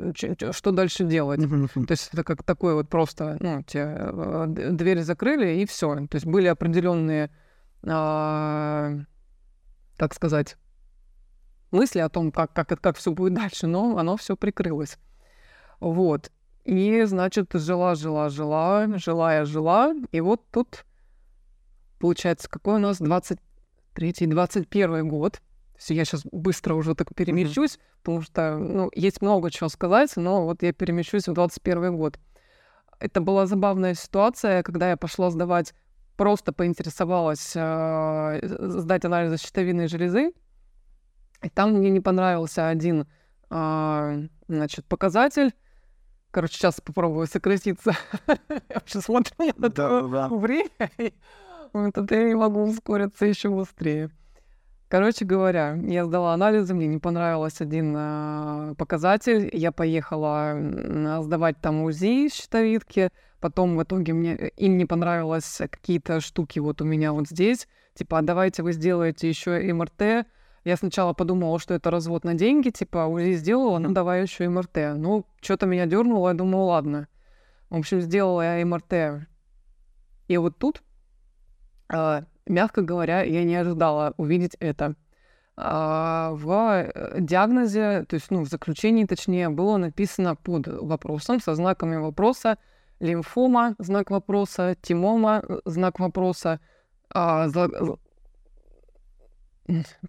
что 0.51 0.71
дальше 0.71 1.03
делать. 1.03 1.41
То 1.41 1.91
есть 1.91 2.09
это 2.13 2.23
как 2.23 2.43
такое 2.43 2.75
вот 2.75 2.87
просто, 2.87 3.37
ну, 3.39 3.63
те 3.63 3.95
э, 3.97 4.45
двери 4.47 5.01
закрыли, 5.01 5.61
и 5.61 5.65
все. 5.65 5.95
То 6.07 6.15
есть 6.15 6.25
были 6.25 6.47
определенные 6.47 7.31
а, 7.89 8.93
как 9.97 10.13
сказать, 10.13 10.57
мысли 11.71 11.99
о 11.99 12.09
том, 12.09 12.31
как, 12.31 12.53
как, 12.53 12.79
как 12.79 12.97
все 12.97 13.11
будет 13.11 13.33
дальше, 13.33 13.67
но 13.67 13.97
оно 13.97 14.17
все 14.17 14.35
прикрылось. 14.35 14.97
Вот. 15.79 16.31
И, 16.63 17.03
значит, 17.03 17.51
жила, 17.53 17.95
жила, 17.95 18.29
жила, 18.29 18.87
жила 18.97 19.35
я, 19.35 19.45
жила. 19.45 19.93
И 20.11 20.19
вот 20.19 20.41
тут 20.51 20.85
получается, 21.99 22.49
какой 22.49 22.75
у 22.75 22.79
нас 22.79 23.01
23-21 23.01 25.03
год. 25.03 25.41
Есть 25.75 25.89
я 25.91 26.05
сейчас 26.05 26.23
быстро 26.31 26.73
уже 26.73 26.95
так 26.95 27.13
перемещусь, 27.13 27.75
mm-hmm. 27.75 27.97
потому 28.03 28.21
что 28.21 28.57
ну, 28.57 28.89
есть 28.95 29.21
много 29.21 29.51
чего 29.51 29.69
сказать, 29.69 30.15
но 30.15 30.45
вот 30.45 30.63
я 30.63 30.73
перемещусь 30.73 31.27
в 31.27 31.33
21 31.33 31.97
год. 31.97 32.17
Это 32.99 33.21
была 33.21 33.45
забавная 33.45 33.93
ситуация, 33.93 34.63
когда 34.63 34.89
я 34.89 34.97
пошла 34.97 35.29
сдавать, 35.29 35.75
просто 36.17 36.51
поинтересовалась 36.51 37.53
э, 37.55 38.39
сдать 38.43 39.05
анализ 39.05 39.39
щитовидной 39.41 39.87
железы, 39.87 40.33
и 41.41 41.49
там 41.49 41.73
мне 41.73 41.89
не 41.89 42.01
понравился 42.01 42.67
один 42.67 43.07
э, 43.49 44.27
значит, 44.47 44.85
показатель, 44.85 45.53
Короче, 46.31 46.55
сейчас 46.55 46.81
попробую 46.81 47.25
сократиться. 47.25 47.93
Я 48.27 48.37
вообще 48.75 49.01
смотрю 49.01 49.33
на 49.57 49.67
это 49.67 50.27
время, 50.29 50.69
это 51.73 52.15
я 52.15 52.23
не 52.23 52.35
могу 52.35 52.63
ускориться 52.63 53.25
еще 53.25 53.49
быстрее. 53.49 54.11
Короче 54.89 55.25
говоря, 55.25 55.73
я 55.73 56.05
сдала 56.05 56.33
анализы, 56.33 56.73
мне 56.73 56.87
не 56.87 56.99
понравился 56.99 57.63
один 57.63 57.93
э, 57.97 58.75
показатель. 58.77 59.49
Я 59.51 59.71
поехала 59.71 60.55
сдавать 61.21 61.59
там 61.59 61.81
УЗИ 61.81 62.29
щитовидки. 62.29 63.09
Потом 63.39 63.77
в 63.77 63.83
итоге 63.83 64.13
мне, 64.13 64.35
им 64.57 64.77
не 64.77 64.85
понравилось 64.85 65.61
какие-то 65.69 66.21
штуки 66.21 66.59
вот 66.59 66.81
у 66.81 66.85
меня 66.85 67.13
вот 67.13 67.27
здесь. 67.27 67.67
Типа, 67.93 68.19
а 68.19 68.21
давайте 68.21 68.63
вы 68.63 68.73
сделаете 68.73 69.29
еще 69.29 69.59
МРТ. 69.73 70.27
Я 70.63 70.75
сначала 70.75 71.13
подумала, 71.13 71.59
что 71.59 71.73
это 71.73 71.91
развод 71.91 72.23
на 72.23 72.33
деньги, 72.33 72.69
типа, 72.69 73.05
УЗИ 73.05 73.35
сделала, 73.35 73.77
ну 73.79 73.91
давай 73.91 74.23
еще 74.23 74.49
МРТ. 74.49 74.97
Ну, 74.97 75.25
что-то 75.41 75.65
меня 75.65 75.85
дернуло, 75.85 76.29
я 76.29 76.33
думала, 76.33 76.63
ладно. 76.65 77.07
В 77.69 77.77
общем, 77.77 78.01
сделала 78.01 78.41
я 78.41 78.65
МРТ. 78.65 79.27
И 80.27 80.37
вот 80.37 80.57
тут, 80.57 80.83
э, 81.93 82.23
мягко 82.45 82.81
говоря, 82.81 83.21
я 83.21 83.43
не 83.43 83.55
ожидала 83.55 84.13
увидеть 84.17 84.57
это. 84.59 84.95
А 85.55 86.31
в 86.33 86.51
э, 86.51 87.17
диагнозе, 87.19 88.05
то 88.07 88.15
есть, 88.15 88.29
ну, 88.29 88.43
в 88.43 88.49
заключении, 88.49 89.05
точнее, 89.05 89.49
было 89.49 89.77
написано 89.77 90.35
под 90.35 90.67
вопросом 90.67 91.39
со 91.39 91.55
знаками 91.55 91.95
вопроса 91.95 92.57
лимфома, 92.99 93.75
знак 93.79 94.11
вопроса, 94.11 94.75
тимома, 94.81 95.43
знак 95.65 95.99
вопроса, 95.99 96.59
а, 97.13 97.47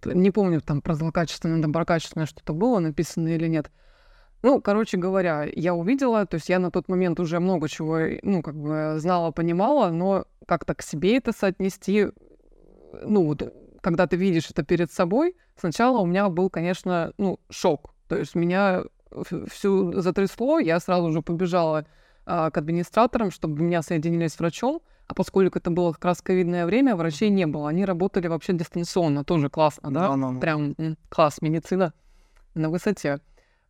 не 0.05 0.31
помню, 0.31 0.61
там 0.61 0.81
про 0.81 0.95
злокачественное, 0.95 1.61
доброкачественное 1.61 2.25
что-то 2.25 2.53
было 2.53 2.79
написано 2.79 3.27
или 3.27 3.47
нет. 3.47 3.71
Ну, 4.41 4.61
короче 4.61 4.97
говоря, 4.97 5.45
я 5.53 5.73
увидела, 5.73 6.25
то 6.25 6.35
есть 6.35 6.47
я 6.47 6.59
на 6.59 6.71
тот 6.71 6.87
момент 6.87 7.19
уже 7.19 7.39
много 7.39 7.67
чего, 7.67 7.99
ну, 8.23 8.41
как 8.41 8.55
бы 8.55 8.95
знала, 8.97 9.31
понимала, 9.31 9.89
но 9.89 10.25
как-то 10.47 10.75
к 10.75 10.81
себе 10.81 11.17
это 11.17 11.33
соотнести, 11.33 12.07
ну, 13.03 13.25
вот, 13.25 13.53
когда 13.81 14.07
ты 14.07 14.15
видишь 14.15 14.49
это 14.49 14.63
перед 14.63 14.93
собой, 14.93 15.35
сначала 15.57 15.99
у 15.99 16.05
меня 16.05 16.29
был, 16.29 16.49
конечно, 16.49 17.13
ну, 17.17 17.39
шок. 17.49 17.93
То 18.07 18.17
есть 18.17 18.33
меня 18.33 18.83
всю 19.51 19.91
затрясло, 19.99 20.59
я 20.59 20.79
сразу 20.79 21.11
же 21.11 21.21
побежала 21.21 21.85
к 22.29 22.57
администраторам, 22.57 23.31
чтобы 23.31 23.63
меня 23.63 23.81
соединили 23.81 24.27
с 24.27 24.37
врачом, 24.37 24.81
а 25.07 25.15
поскольку 25.15 25.57
это 25.57 25.71
было 25.71 25.93
как 25.93 26.05
раз 26.05 26.21
ковидное 26.21 26.67
время, 26.67 26.95
врачей 26.95 27.29
не 27.29 27.47
было. 27.47 27.69
Они 27.69 27.83
работали 27.83 28.27
вообще 28.27 28.53
дистанционно, 28.53 29.23
тоже 29.23 29.49
классно, 29.49 29.91
да? 29.91 30.15
да, 30.15 30.31
да. 30.31 30.39
Прям 30.39 30.75
класс, 31.09 31.41
медицина 31.41 31.93
на 32.53 32.69
высоте. 32.69 33.19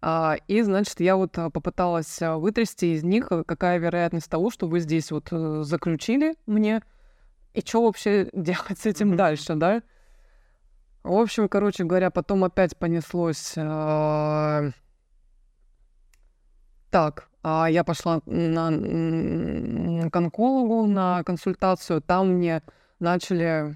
А, 0.01 0.35
и, 0.47 0.61
значит, 0.61 0.99
я 0.99 1.15
вот 1.15 1.37
а, 1.37 1.49
попыталась 1.49 2.21
а, 2.21 2.37
вытрясти 2.37 2.93
из 2.93 3.03
них, 3.03 3.31
э, 3.31 3.43
какая 3.45 3.79
вероятность 3.79 4.29
того, 4.29 4.49
что 4.49 4.67
вы 4.67 4.79
здесь 4.79 5.11
вот 5.11 5.27
э, 5.31 5.63
заключили 5.63 6.35
мне, 6.45 6.81
и 7.53 7.59
что 7.61 7.83
вообще 7.83 8.29
делать 8.33 8.79
с 8.79 8.85
этим 8.85 9.17
дальше, 9.17 9.55
да? 9.55 9.81
В 11.03 11.13
общем, 11.13 11.49
короче 11.49 11.83
говоря, 11.85 12.11
потом 12.11 12.43
опять 12.43 12.77
понеслось... 12.77 13.53
Так, 16.91 17.29
а 17.38 17.38
я 17.69 17.83
пошла 17.83 18.21
на, 18.25 18.69
к 20.09 20.15
онкологу 20.15 20.87
на 20.87 21.23
консультацию. 21.23 22.01
Там 22.01 22.33
мне 22.33 22.61
начали 22.99 23.75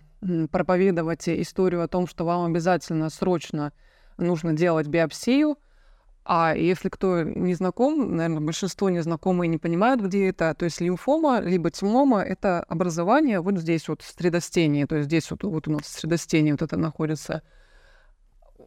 проповедовать 0.51 1.27
историю 1.27 1.83
о 1.83 1.87
том, 1.87 2.07
что 2.07 2.25
вам 2.25 2.45
обязательно 2.45 3.09
срочно 3.09 3.73
нужно 4.17 4.53
делать 4.53 4.87
биопсию. 4.87 5.57
А 6.25 6.55
если 6.55 6.87
кто 6.87 7.23
не 7.23 7.53
знаком, 7.53 8.15
наверное, 8.15 8.39
большинство 8.39 8.89
не 8.89 9.01
знакомы 9.01 9.45
и 9.45 9.49
не 9.49 9.57
понимают, 9.57 9.99
где 9.99 10.29
это, 10.29 10.53
то 10.53 10.63
есть 10.63 10.79
лимфома 10.79 11.41
либо 11.41 11.69
тимома— 11.69 12.21
это 12.23 12.61
образование 12.63 13.41
вот 13.41 13.57
здесь 13.57 13.89
вот 13.89 14.01
средостение, 14.01 14.87
то 14.87 14.95
есть 14.95 15.07
здесь 15.07 15.29
вот, 15.31 15.43
вот 15.43 15.67
у 15.67 15.71
нас 15.71 15.85
средостение 15.85 16.53
вот 16.53 16.61
это 16.61 16.77
находится— 16.77 17.41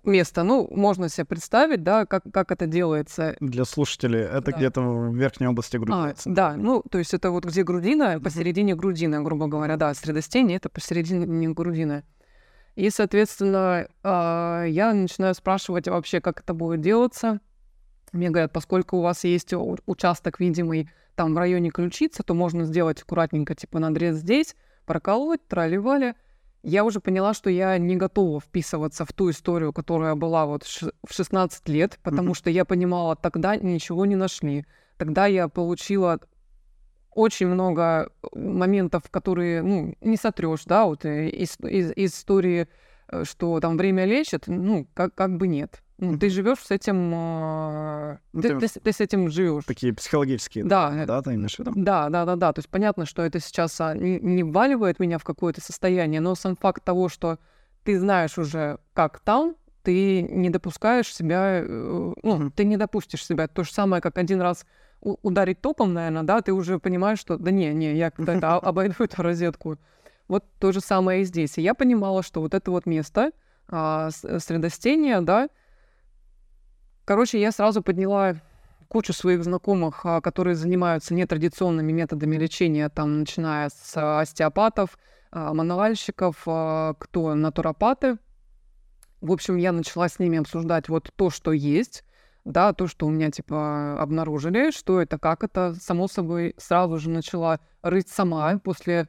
место. 0.04 0.42
Ну, 0.42 0.68
можно 0.70 1.08
себе 1.08 1.24
представить, 1.24 1.82
да, 1.82 2.06
как, 2.06 2.24
как 2.32 2.52
это 2.52 2.66
делается. 2.66 3.36
Для 3.40 3.64
слушателей 3.64 4.20
это 4.20 4.50
да. 4.50 4.56
где-то 4.56 4.80
в 4.80 5.14
верхней 5.14 5.46
области 5.46 5.76
груди. 5.76 5.92
А, 5.92 6.14
да, 6.24 6.56
ну, 6.56 6.82
то 6.90 6.98
есть 6.98 7.14
это 7.14 7.30
вот 7.30 7.44
где 7.44 7.62
грудина, 7.62 8.20
посередине 8.20 8.74
грудины, 8.74 9.22
грубо 9.22 9.46
говоря, 9.46 9.76
да, 9.76 9.94
средостение— 9.94 10.56
это 10.58 10.68
посередине 10.68 11.48
грудины. 11.50 12.04
И, 12.74 12.90
соответственно, 12.90 13.88
а, 14.02 14.64
я 14.64 14.92
начинаю 14.92 15.34
спрашивать 15.34 15.88
вообще, 15.88 16.20
как 16.20 16.40
это 16.40 16.54
будет 16.54 16.80
делаться. 16.80 17.40
Мне 18.12 18.30
говорят, 18.30 18.52
поскольку 18.52 18.98
у 18.98 19.02
вас 19.02 19.24
есть 19.24 19.52
участок 19.86 20.40
видимый 20.40 20.90
там 21.14 21.34
в 21.34 21.38
районе 21.38 21.70
ключицы, 21.70 22.22
то 22.22 22.34
можно 22.34 22.64
сделать 22.64 23.02
аккуратненько, 23.02 23.54
типа, 23.54 23.78
надрез 23.78 24.16
здесь, 24.16 24.54
проколоть, 24.84 25.46
тролливали— 25.48 26.14
я 26.68 26.84
уже 26.84 26.98
поняла, 26.98 27.32
что 27.32 27.48
я 27.48 27.78
не 27.78 27.94
готова 27.94 28.40
вписываться 28.40 29.04
в 29.04 29.12
ту 29.12 29.30
историю, 29.30 29.72
которая 29.72 30.16
была 30.16 30.46
вот 30.46 30.64
в 30.64 31.12
16 31.12 31.68
лет, 31.68 32.00
потому 32.02 32.32
mm-hmm. 32.32 32.34
что 32.34 32.50
я 32.50 32.64
понимала, 32.64 33.14
тогда 33.14 33.54
ничего 33.54 34.04
не 34.04 34.16
нашли. 34.16 34.66
Тогда 34.96 35.26
я 35.26 35.46
получила 35.46 36.18
очень 37.12 37.46
много 37.46 38.10
моментов, 38.34 39.04
которые, 39.10 39.62
ну, 39.62 39.94
не 40.00 40.16
сотрешь, 40.16 40.64
да, 40.64 40.86
вот 40.86 41.04
э, 41.04 41.28
из, 41.28 41.56
из, 41.60 41.92
из 41.92 42.14
истории, 42.14 42.66
э, 43.08 43.22
что 43.22 43.60
там 43.60 43.76
время 43.76 44.04
лечит, 44.04 44.48
ну, 44.48 44.88
как, 44.92 45.14
как 45.14 45.36
бы 45.36 45.46
нет. 45.46 45.84
Ну, 45.98 46.18
ты 46.18 46.28
живешь 46.28 46.58
с 46.58 46.70
этим, 46.70 47.10
э, 47.14 48.18
ну, 48.34 48.42
ты, 48.42 48.58
ты, 48.60 48.68
ты 48.68 48.92
с 48.92 49.00
этим 49.00 49.30
живешь. 49.30 49.64
Такие 49.64 49.94
психологические, 49.94 50.64
да, 50.64 51.06
да, 51.06 51.22
ты 51.22 51.34
имеешь 51.34 51.56
в 51.56 51.60
виду? 51.60 51.72
Да, 51.74 52.10
да, 52.10 52.26
да, 52.26 52.36
да. 52.36 52.52
То 52.52 52.58
есть 52.58 52.68
понятно, 52.68 53.06
что 53.06 53.22
это 53.22 53.40
сейчас 53.40 53.80
а, 53.80 53.94
не, 53.94 54.42
вваливает 54.42 55.00
меня 55.00 55.16
в 55.18 55.24
какое-то 55.24 55.62
состояние, 55.62 56.20
но 56.20 56.34
сам 56.34 56.54
факт 56.54 56.84
того, 56.84 57.08
что 57.08 57.38
ты 57.82 57.98
знаешь 57.98 58.36
уже, 58.36 58.78
как 58.92 59.20
там, 59.20 59.56
ты 59.82 60.20
не 60.20 60.50
допускаешь 60.50 61.14
себя, 61.14 61.60
э, 61.62 61.64
ну, 61.66 62.14
mm-hmm. 62.22 62.50
ты 62.54 62.64
не 62.64 62.76
допустишь 62.76 63.24
себя. 63.24 63.48
То 63.48 63.64
же 63.64 63.72
самое, 63.72 64.02
как 64.02 64.18
один 64.18 64.42
раз 64.42 64.66
ударить 65.00 65.62
топом, 65.62 65.94
наверное, 65.94 66.24
да, 66.24 66.42
ты 66.42 66.52
уже 66.52 66.78
понимаешь, 66.78 67.20
что 67.20 67.38
да 67.38 67.50
не, 67.50 67.72
не, 67.72 67.94
я 67.94 68.10
когда-то 68.10 68.56
обойду 68.68 68.96
эту 68.98 69.22
розетку. 69.22 69.78
Вот 70.28 70.44
то 70.58 70.72
же 70.72 70.80
самое 70.80 71.22
и 71.22 71.24
здесь. 71.24 71.56
И 71.56 71.62
я 71.62 71.72
понимала, 71.72 72.22
что 72.22 72.40
вот 72.40 72.52
это 72.52 72.70
вот 72.70 72.84
место 72.84 73.30
а, 73.68 74.10
средостения, 74.10 75.20
да, 75.20 75.48
Короче, 77.06 77.40
я 77.40 77.52
сразу 77.52 77.82
подняла 77.82 78.34
кучу 78.88 79.12
своих 79.12 79.44
знакомых, 79.44 80.00
а, 80.04 80.20
которые 80.20 80.56
занимаются 80.56 81.14
нетрадиционными 81.14 81.92
методами 81.92 82.36
лечения, 82.36 82.88
там, 82.88 83.20
начиная 83.20 83.68
с 83.68 84.20
остеопатов, 84.20 84.98
а, 85.30 85.54
мануальщиков, 85.54 86.42
а, 86.46 86.94
кто 86.98 87.36
натуропаты. 87.36 88.18
В 89.20 89.30
общем, 89.30 89.56
я 89.56 89.70
начала 89.70 90.08
с 90.08 90.18
ними 90.18 90.38
обсуждать 90.38 90.88
вот 90.88 91.12
то, 91.14 91.30
что 91.30 91.52
есть, 91.52 92.04
да, 92.44 92.72
то, 92.72 92.88
что 92.88 93.06
у 93.06 93.10
меня, 93.10 93.30
типа, 93.30 94.02
обнаружили, 94.02 94.72
что 94.72 95.00
это, 95.00 95.16
как 95.16 95.44
это. 95.44 95.76
Само 95.80 96.08
собой, 96.08 96.54
сразу 96.58 96.98
же 96.98 97.08
начала 97.08 97.60
рыть 97.82 98.08
сама 98.08 98.58
после 98.58 99.08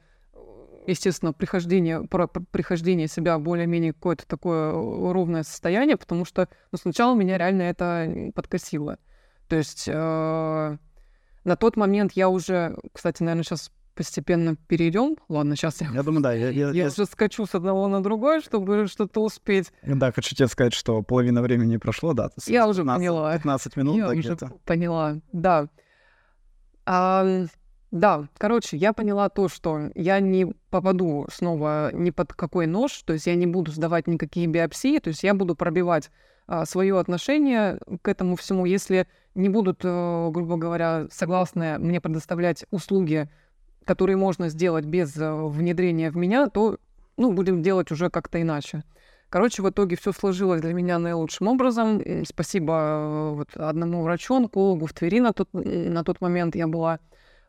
естественно, 0.90 1.32
прихождение, 1.32 2.02
про, 2.04 2.26
про 2.26 2.42
прихождение 2.50 3.08
себя 3.08 3.38
более-менее 3.38 3.92
какое-то 3.92 4.26
такое 4.26 4.70
э, 4.70 5.12
ровное 5.12 5.42
состояние, 5.42 5.96
потому 5.96 6.24
что 6.24 6.48
ну, 6.72 6.78
сначала 6.78 7.14
меня 7.14 7.38
реально 7.38 7.62
это 7.62 8.32
подкосило. 8.34 8.98
То 9.48 9.56
есть 9.56 9.84
э, 9.86 10.76
на 11.44 11.56
тот 11.56 11.76
момент 11.76 12.12
я 12.12 12.28
уже, 12.28 12.76
кстати, 12.92 13.22
наверное, 13.22 13.44
сейчас 13.44 13.70
постепенно 13.94 14.54
перейдем. 14.54 15.16
Ладно, 15.28 15.56
сейчас 15.56 15.80
я... 15.80 15.88
Я 15.92 16.02
думаю, 16.04 16.22
да. 16.22 16.32
Я, 16.32 16.50
я, 16.50 16.68
я, 16.68 16.72
я 16.72 16.86
уже 16.86 17.04
скачу 17.04 17.46
с 17.46 17.54
одного 17.54 17.88
на 17.88 18.00
другой, 18.00 18.40
чтобы 18.40 18.86
что-то 18.86 19.24
успеть. 19.24 19.72
Да, 19.82 20.12
хочу 20.12 20.36
тебе 20.36 20.46
сказать, 20.46 20.72
что 20.72 21.02
половина 21.02 21.42
времени 21.42 21.78
прошло, 21.78 22.12
да. 22.12 22.30
Я 22.46 22.68
уже 22.68 22.84
поняла. 22.84 23.32
15 23.34 23.76
минут. 23.76 23.96
Я 23.96 24.08
уже 24.10 24.36
поняла, 24.64 25.16
да. 25.32 25.68
А, 26.86 27.46
да, 27.90 28.28
короче, 28.36 28.76
я 28.76 28.92
поняла 28.92 29.28
то, 29.28 29.48
что 29.48 29.90
я 29.94 30.20
не 30.20 30.46
попаду 30.70 31.26
снова 31.32 31.90
ни 31.92 32.10
под 32.10 32.32
какой 32.32 32.66
нож, 32.66 32.92
то 33.02 33.12
есть 33.12 33.26
я 33.26 33.34
не 33.34 33.46
буду 33.46 33.70
сдавать 33.70 34.06
никакие 34.06 34.46
биопсии, 34.46 34.98
то 34.98 35.08
есть 35.08 35.22
я 35.22 35.34
буду 35.34 35.54
пробивать 35.54 36.10
а, 36.46 36.66
свое 36.66 36.98
отношение 36.98 37.78
к 38.02 38.08
этому 38.08 38.36
всему, 38.36 38.66
если 38.66 39.06
не 39.34 39.48
будут, 39.48 39.80
э, 39.84 40.30
грубо 40.30 40.56
говоря, 40.56 41.06
согласны 41.10 41.78
мне 41.78 42.00
предоставлять 42.00 42.64
услуги 42.70 43.28
которые 43.88 44.18
можно 44.18 44.50
сделать 44.50 44.84
без 44.84 45.16
э, 45.16 45.32
внедрения 45.32 46.10
в 46.10 46.16
меня, 46.16 46.48
то 46.48 46.76
ну, 47.16 47.32
будем 47.32 47.62
делать 47.62 47.90
уже 47.90 48.10
как-то 48.10 48.40
иначе. 48.40 48.84
Короче, 49.30 49.62
в 49.62 49.70
итоге 49.70 49.96
все 49.96 50.12
сложилось 50.12 50.60
для 50.60 50.74
меня 50.74 50.98
наилучшим 50.98 51.48
образом. 51.48 51.98
И 51.98 52.26
спасибо 52.26 52.72
э, 52.74 53.30
вот 53.36 53.56
одному 53.56 54.02
врачу, 54.02 54.34
онкологу 54.34 54.84
в 54.84 54.92
Твери 54.92 55.20
на 55.20 55.32
тот, 55.32 55.48
на 55.54 56.04
тот 56.04 56.20
момент 56.20 56.54
я 56.54 56.66
была. 56.66 57.00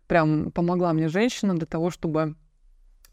Прям 0.10 0.52
помогла 0.52 0.92
мне 0.92 1.08
женщина 1.08 1.56
для 1.56 1.68
того, 1.68 1.92
чтобы 1.92 2.36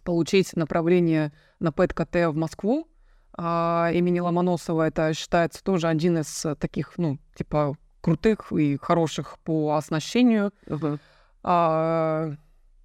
получить 0.03 0.57
направление 0.57 1.31
на 1.61 1.71
ПЭТ-КТ 1.71 2.29
в 2.29 2.37
Москву. 2.37 2.89
А, 3.37 3.91
имени 3.93 4.19
Ломоносова 4.19 4.89
это 4.89 5.13
считается 5.13 5.63
тоже 5.63 5.89
один 5.89 6.17
из 6.17 6.47
таких, 6.59 6.95
ну, 6.97 7.19
типа, 7.35 7.77
крутых 8.01 8.51
и 8.51 8.79
хороших 8.81 9.39
по 9.41 9.75
оснащению. 9.75 10.55
Uh-huh. 10.65 10.99
А, 11.43 12.31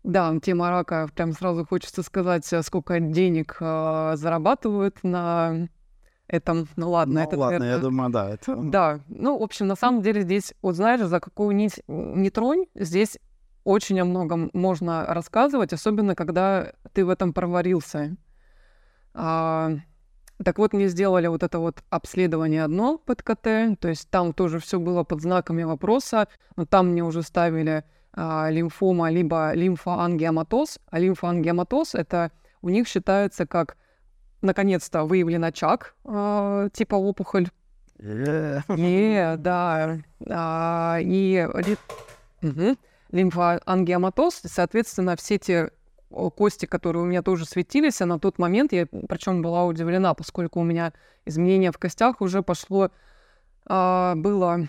да, 0.03 0.37
тема 0.43 0.71
рака, 0.71 1.07
прям 1.15 1.31
сразу 1.31 1.65
хочется 1.65 2.03
сказать, 2.03 2.51
э, 2.51 2.63
сколько 2.63 2.99
денег 2.99 3.55
э, 3.61 4.13
зарабатывают 4.17 4.97
на 5.03 5.69
этом. 6.27 6.67
Ну 6.75 6.91
ладно, 6.91 7.21
ну, 7.21 7.27
это... 7.27 7.37
ладно, 7.37 7.63
это... 7.63 7.65
я 7.65 7.77
думаю, 7.77 8.09
да. 8.09 8.29
Это... 8.31 8.57
Да, 8.57 8.99
ну, 9.07 9.39
в 9.39 9.43
общем, 9.43 9.67
на 9.67 9.77
самом 9.77 10.01
деле 10.01 10.23
здесь, 10.23 10.53
вот 10.61 10.75
знаешь, 10.75 10.99
за 10.99 11.21
какую 11.21 11.55
нить 11.55 11.81
не 11.87 12.29
тронь, 12.29 12.65
здесь 12.75 13.17
очень 13.63 13.99
о 13.99 14.05
многом 14.05 14.49
можно 14.53 15.05
рассказывать, 15.05 15.73
особенно 15.73 16.15
когда 16.15 16.73
ты 16.93 17.05
в 17.05 17.09
этом 17.09 17.33
проварился. 17.33 18.15
А, 19.13 19.71
так 20.43 20.57
вот, 20.57 20.73
мне 20.73 20.87
сделали 20.87 21.27
вот 21.27 21.43
это 21.43 21.59
вот 21.59 21.83
обследование 21.89 22.63
одно 22.63 22.97
под 22.97 23.21
КТ, 23.21 23.79
то 23.79 23.87
есть 23.87 24.09
там 24.09 24.33
тоже 24.33 24.59
все 24.59 24.79
было 24.79 25.03
под 25.03 25.21
знаками 25.21 25.63
вопроса, 25.63 26.27
но 26.55 26.65
там 26.65 26.89
мне 26.89 27.03
уже 27.03 27.21
ставили 27.21 27.83
а, 28.13 28.49
лимфома, 28.49 29.11
либо 29.11 29.53
лимфоангиоматоз. 29.53 30.79
А 30.89 30.99
лимфоангиоматоз— 30.99 31.95
это 31.95 32.31
у 32.61 32.69
них 32.69 32.87
считается 32.87 33.45
как 33.45 33.77
наконец-то 34.41 35.03
выявлен 35.03 35.43
очаг, 35.43 35.95
а, 36.03 36.69
типа 36.69 36.95
опухоль. 36.95 37.49
Yeah. 37.99 38.65
Yeah, 38.67 39.37
да. 39.37 39.99
А, 40.27 40.97
и 41.01 41.47
угу. 42.41 42.77
Лимфоангиоматоз, 43.11 44.41
соответственно, 44.45 45.15
все 45.15 45.37
те 45.37 45.71
кости, 46.09 46.65
которые 46.65 47.03
у 47.03 47.05
меня 47.05 47.21
тоже 47.21 47.45
светились, 47.45 48.01
а 48.01 48.05
на 48.05 48.19
тот 48.19 48.37
момент 48.37 48.73
я, 48.73 48.85
причем 48.85 49.41
была 49.41 49.65
удивлена, 49.65 50.13
поскольку 50.13 50.59
у 50.59 50.63
меня 50.63 50.93
изменение 51.25 51.71
в 51.71 51.77
костях 51.77 52.21
уже 52.21 52.43
пошло, 52.43 52.91
а, 53.65 54.15
было 54.15 54.67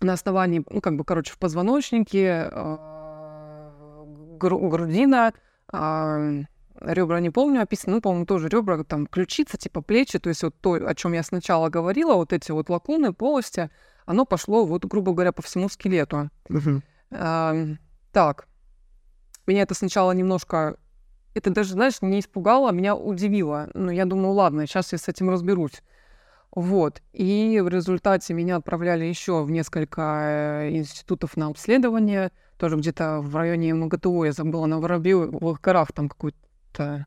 на 0.00 0.12
основании, 0.12 0.64
ну, 0.70 0.80
как 0.80 0.96
бы, 0.96 1.04
короче, 1.04 1.32
в 1.32 1.38
позвоночнике, 1.38 2.48
э, 2.50 2.76
грудина, 4.38 5.34
э, 5.72 6.42
ребра 6.80 7.20
не 7.20 7.30
помню, 7.30 7.62
описано, 7.62 7.96
ну, 7.96 8.00
по-моему, 8.00 8.24
тоже 8.24 8.48
ребра, 8.48 8.82
там, 8.84 9.06
ключица, 9.06 9.58
типа 9.58 9.82
плечи, 9.82 10.18
то 10.18 10.30
есть 10.30 10.42
вот 10.42 10.54
то, 10.60 10.74
о 10.74 10.94
чем 10.94 11.12
я 11.12 11.22
сначала 11.22 11.68
говорила, 11.68 12.14
вот 12.14 12.32
эти 12.32 12.50
вот 12.50 12.70
лакуны, 12.70 13.12
полости, 13.12 13.70
оно 14.06 14.24
пошло, 14.24 14.64
вот, 14.64 14.86
грубо 14.86 15.12
говоря, 15.12 15.32
по 15.32 15.42
всему 15.42 15.68
скелету. 15.68 16.30
Uh-huh. 16.48 16.80
Э, 17.10 17.66
так, 18.12 18.48
меня 19.46 19.62
это 19.62 19.74
сначала 19.74 20.12
немножко, 20.12 20.76
это 21.34 21.50
даже, 21.50 21.72
знаешь, 21.72 22.02
не 22.02 22.20
испугало, 22.20 22.70
а 22.70 22.72
меня 22.72 22.94
удивило. 22.96 23.68
Ну, 23.74 23.90
я 23.90 24.04
думаю, 24.04 24.32
ладно, 24.32 24.66
сейчас 24.66 24.92
я 24.92 24.98
с 24.98 25.08
этим 25.08 25.30
разберусь. 25.30 25.82
Вот. 26.52 27.00
И 27.12 27.60
в 27.62 27.68
результате 27.68 28.34
меня 28.34 28.56
отправляли 28.56 29.04
еще 29.04 29.42
в 29.42 29.50
несколько 29.50 30.02
э, 30.62 30.70
институтов 30.70 31.36
на 31.36 31.46
обследование, 31.46 32.32
тоже 32.58 32.76
где-то 32.76 33.20
в 33.20 33.34
районе 33.36 33.72
МГТУ, 33.72 34.24
я 34.24 34.32
забыла, 34.32 34.66
на 34.66 34.80
Воробьевых 34.80 35.60
горах 35.60 35.92
там 35.92 36.08
какой-то... 36.08 37.06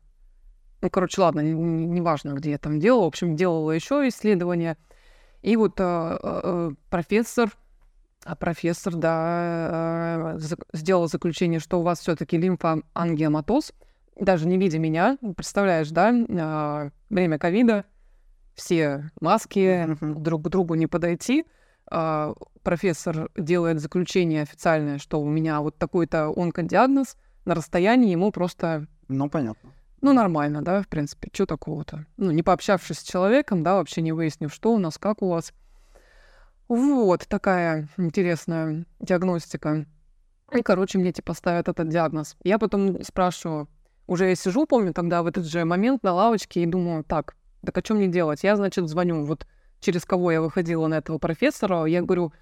Ну, 0.80 0.90
короче, 0.90 1.20
ладно, 1.20 1.40
неважно, 1.40 2.30
не 2.30 2.36
где 2.36 2.50
я 2.52 2.58
там 2.58 2.78
делала. 2.78 3.04
В 3.04 3.08
общем, 3.08 3.36
делала 3.36 3.70
еще 3.70 4.06
исследования. 4.08 4.76
И 5.42 5.56
вот 5.56 5.78
э, 5.78 6.18
э, 6.22 6.70
профессор, 6.90 7.50
а 8.24 8.36
профессор, 8.36 8.94
да, 8.94 10.36
э, 10.36 10.38
сделал 10.72 11.08
заключение, 11.08 11.60
что 11.60 11.80
у 11.80 11.82
вас 11.82 12.00
все-таки 12.00 12.36
лимфоангиоматоз, 12.36 13.72
даже 14.18 14.46
не 14.46 14.58
видя 14.58 14.78
меня, 14.78 15.18
представляешь, 15.36 15.90
да, 15.90 16.12
э, 16.12 16.90
время 17.10 17.38
ковида, 17.38 17.84
все 18.54 19.10
маски, 19.20 19.96
друг 20.00 20.44
к 20.44 20.48
другу 20.48 20.74
не 20.74 20.86
подойти. 20.86 21.44
А, 21.90 22.32
профессор 22.62 23.30
делает 23.36 23.80
заключение 23.80 24.42
официальное, 24.42 24.98
что 24.98 25.20
у 25.20 25.28
меня 25.28 25.60
вот 25.60 25.76
такой-то 25.76 26.32
онкодиагноз, 26.34 27.16
на 27.44 27.54
расстоянии 27.54 28.10
ему 28.10 28.30
просто... 28.32 28.86
Ну, 29.08 29.28
понятно. 29.28 29.70
Ну, 30.00 30.12
нормально, 30.12 30.62
да, 30.62 30.82
в 30.82 30.88
принципе, 30.88 31.28
что 31.32 31.46
такого-то? 31.46 32.06
Ну, 32.16 32.30
не 32.30 32.42
пообщавшись 32.42 32.98
с 32.98 33.02
человеком, 33.02 33.62
да, 33.62 33.74
вообще 33.74 34.02
не 34.02 34.12
выяснив, 34.12 34.52
что 34.52 34.72
у 34.72 34.78
нас, 34.78 34.98
как 34.98 35.22
у 35.22 35.28
вас. 35.28 35.52
Вот 36.68 37.26
такая 37.28 37.88
интересная 37.98 38.86
диагностика. 39.00 39.86
И, 40.52 40.62
короче, 40.62 40.98
мне 40.98 41.12
типа 41.12 41.34
ставят 41.34 41.68
этот 41.68 41.88
диагноз. 41.88 42.36
Я 42.42 42.58
потом 42.58 43.02
спрашиваю, 43.02 43.68
уже 44.06 44.28
я 44.28 44.34
сижу, 44.34 44.66
помню, 44.66 44.94
тогда 44.94 45.22
в 45.22 45.26
этот 45.26 45.46
же 45.46 45.64
момент 45.64 46.02
на 46.02 46.12
лавочке 46.12 46.62
и 46.62 46.66
думаю, 46.66 47.04
так, 47.04 47.36
так 47.64 47.76
о 47.76 47.82
чем 47.82 47.98
мне 47.98 48.08
делать? 48.08 48.42
Я, 48.44 48.56
значит, 48.56 48.88
звоню, 48.88 49.24
вот 49.24 49.46
через 49.80 50.04
кого 50.04 50.30
я 50.32 50.40
выходила 50.40 50.86
на 50.86 50.94
этого 50.94 51.18
профессора, 51.18 51.84
я 51.84 52.02
говорю, 52.02 52.32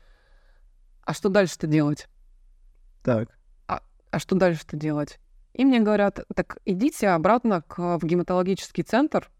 а 1.04 1.14
что 1.14 1.28
дальше-то 1.28 1.66
делать? 1.66 2.08
Так. 3.02 3.28
А, 3.66 3.82
а 4.10 4.18
что 4.18 4.36
дальше-то 4.36 4.76
делать? 4.76 5.18
И 5.52 5.64
мне 5.64 5.80
говорят, 5.80 6.20
так 6.34 6.58
идите 6.64 7.08
обратно 7.08 7.62
к, 7.62 7.98
в 7.98 8.04
гематологический 8.04 8.84
центр, 8.84 9.30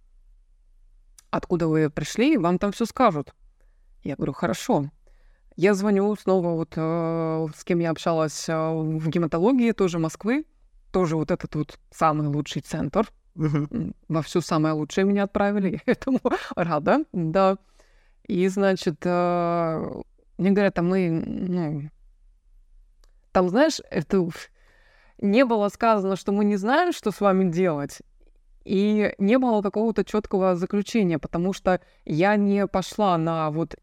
откуда 1.31 1.69
вы 1.69 1.89
пришли, 1.89 2.37
вам 2.37 2.59
там 2.59 2.73
все 2.73 2.85
скажут. 2.85 3.33
Я 4.05 4.17
говорю, 4.17 4.33
хорошо. 4.33 4.91
Я 5.57 5.75
звоню 5.75 6.15
снова 6.17 6.49
вот 6.49 6.73
э, 6.77 7.47
с 7.55 7.65
кем 7.65 7.81
я 7.81 7.91
общалась 7.91 8.49
э, 8.49 8.55
в 8.55 9.09
гематологии, 9.09 9.73
тоже 9.73 9.99
Москвы, 9.99 10.47
тоже 10.93 11.17
вот 11.17 11.31
этот 11.31 11.55
вот 11.55 11.79
самый 11.91 12.27
лучший 12.27 12.63
центр, 12.63 13.07
во 13.35 14.23
все 14.23 14.41
самое 14.41 14.75
лучшее 14.75 15.05
меня 15.05 15.25
отправили, 15.25 15.81
я 15.87 15.93
этому 15.93 16.21
рада, 16.57 17.05
да. 17.13 17.59
И, 18.27 18.49
значит, 18.49 18.97
э, 19.05 20.03
мне 20.39 20.51
говорят, 20.51 20.79
а 20.79 20.83
мы, 20.83 21.11
ну, 21.11 21.91
там, 23.33 23.49
знаешь, 23.49 23.81
это 23.91 24.27
не 25.19 25.45
было 25.45 25.69
сказано, 25.69 26.17
что 26.17 26.33
мы 26.33 26.45
не 26.45 26.57
знаем, 26.57 26.93
что 26.93 27.11
с 27.11 27.21
вами 27.21 27.51
делать, 27.51 27.99
и 28.65 29.15
не 29.19 29.39
было 29.39 29.61
какого-то 29.61 30.05
четкого 30.05 30.57
заключения, 30.57 31.19
потому 31.19 31.53
что 31.53 31.81
я 32.05 32.37
не 32.37 32.67
пошла 32.67 33.19
на 33.19 33.51
вот 33.51 33.77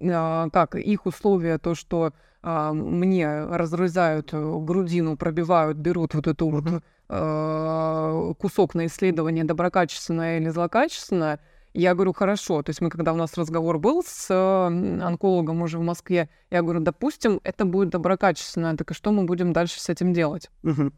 как 0.00 0.74
их 0.76 1.06
условия, 1.06 1.58
то, 1.58 1.74
что 1.74 2.12
а, 2.42 2.72
мне 2.72 3.44
разрезают 3.44 4.32
грудину, 4.32 5.16
пробивают, 5.16 5.76
берут 5.76 6.14
вот 6.14 6.26
эту 6.26 6.48
вот 6.48 6.82
э, 7.08 8.34
кусок 8.38 8.74
на 8.74 8.86
исследование 8.86 9.44
доброкачественное 9.44 10.38
или 10.38 10.48
злокачественное, 10.48 11.40
я 11.74 11.94
говорю, 11.94 12.12
хорошо. 12.12 12.62
То 12.62 12.70
есть 12.70 12.80
мы, 12.80 12.90
когда 12.90 13.12
у 13.12 13.16
нас 13.16 13.36
разговор 13.36 13.78
был 13.78 14.02
с 14.04 14.30
онкологом 14.30 15.62
уже 15.62 15.78
в 15.78 15.82
Москве, 15.82 16.28
я 16.50 16.62
говорю, 16.62 16.80
допустим, 16.80 17.40
это 17.44 17.64
будет 17.64 17.90
доброкачественное, 17.90 18.76
так 18.76 18.90
и 18.90 18.94
что 18.94 19.12
мы 19.12 19.24
будем 19.24 19.52
дальше 19.52 19.80
с 19.80 19.88
этим 19.88 20.12
делать? 20.12 20.50
Угу. 20.62 20.92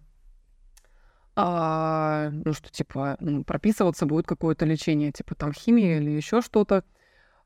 А, 1.37 2.31
ну, 2.33 2.53
что, 2.53 2.71
типа, 2.71 3.19
прописываться 3.47 4.05
будет 4.05 4.27
какое-то 4.27 4.67
лечение, 4.67 5.13
типа, 5.13 5.35
там, 5.35 5.53
химия 5.53 5.99
или 5.99 6.11
еще 6.11 6.43
что-то. 6.43 6.85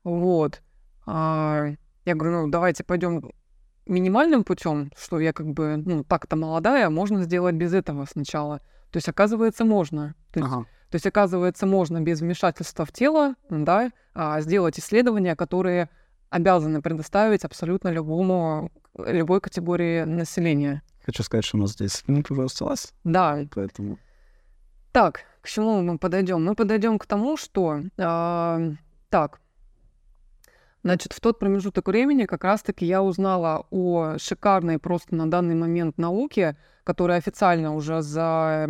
Вот. 0.03 0.61
А, 1.05 1.67
я 2.05 2.15
говорю, 2.15 2.43
ну, 2.43 2.49
давайте 2.49 2.83
пойдем 2.83 3.31
минимальным 3.85 4.43
путем, 4.43 4.91
что 4.97 5.19
я 5.19 5.33
как 5.33 5.47
бы, 5.47 5.77
ну, 5.77 6.03
так-то 6.03 6.35
молодая, 6.35 6.89
можно 6.89 7.23
сделать 7.23 7.55
без 7.55 7.73
этого 7.73 8.05
сначала. 8.05 8.59
То 8.91 8.97
есть, 8.97 9.09
оказывается, 9.09 9.65
можно. 9.65 10.15
То 10.31 10.39
есть, 10.39 10.51
ага. 10.51 10.63
то 10.89 10.95
есть 10.95 11.05
оказывается, 11.05 11.65
можно 11.65 12.01
без 12.01 12.21
вмешательства 12.21 12.85
в 12.85 12.91
тело, 12.91 13.35
да, 13.49 13.91
а, 14.13 14.41
сделать 14.41 14.79
исследования, 14.79 15.35
которые 15.35 15.89
обязаны 16.29 16.81
предоставить 16.81 17.45
абсолютно 17.45 17.89
любому, 17.89 18.71
любой 18.97 19.41
категории 19.41 20.03
населения. 20.03 20.81
Хочу 21.05 21.23
сказать, 21.23 21.45
что 21.45 21.57
у 21.57 21.61
нас 21.61 21.73
здесь 21.73 22.03
минута 22.07 22.33
уже 22.33 22.43
осталась. 22.43 22.93
Да. 23.03 23.45
Поэтому... 23.53 23.99
Так, 24.91 25.21
к 25.41 25.47
чему 25.47 25.81
мы 25.81 25.99
подойдем? 25.99 26.43
Мы 26.43 26.55
подойдем 26.55 26.97
к 26.97 27.05
тому, 27.05 27.37
что... 27.37 27.81
Э, 27.97 28.71
так, 29.09 29.39
Значит, 30.85 31.13
в 31.13 31.19
тот 31.19 31.39
промежуток 31.39 31.87
времени 31.87 32.25
как 32.25 32.43
раз-таки 32.43 32.85
я 32.85 33.01
узнала 33.01 33.65
о 33.71 34.17
шикарной 34.19 34.77
просто 34.77 35.15
на 35.15 35.27
данный 35.27 35.55
момент 35.55 35.97
науке, 35.97 36.57
которая 36.83 37.17
официально 37.17 37.73
уже 37.73 38.03
за, 38.03 38.69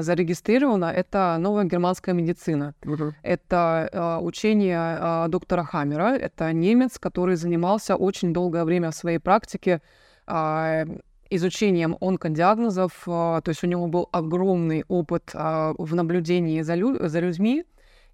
зарегистрирована. 0.00 0.86
Это 0.86 1.36
новая 1.38 1.64
германская 1.64 2.14
медицина. 2.14 2.74
Uh-huh. 2.80 3.12
Это 3.22 3.90
э, 3.92 4.24
учение 4.24 4.96
э, 4.98 5.28
доктора 5.28 5.64
Хаммера. 5.64 6.16
Это 6.16 6.50
немец, 6.54 6.98
который 6.98 7.36
занимался 7.36 7.96
очень 7.96 8.32
долгое 8.32 8.64
время 8.64 8.90
в 8.90 8.94
своей 8.94 9.18
практике 9.18 9.82
э, 10.26 10.86
изучением 11.28 11.98
онкодиагнозов, 12.00 13.02
то 13.04 13.42
есть 13.46 13.62
у 13.62 13.66
него 13.66 13.86
был 13.88 14.08
огромный 14.12 14.84
опыт 14.88 15.34
в 15.34 15.94
наблюдении 15.94 16.62
за, 16.62 16.74
лю- 16.74 17.06
за 17.06 17.20
людьми, 17.20 17.64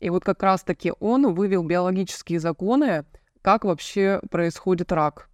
и 0.01 0.11
вот 0.11 0.25
как 0.25 0.43
раз-таки 0.43 0.93
он 1.01 1.35
вывел 1.35 1.62
биологические 1.62 2.40
законы, 2.40 3.05
как 3.42 3.64
вообще 3.64 4.20
происходит 4.31 4.92
рак. 4.92 5.29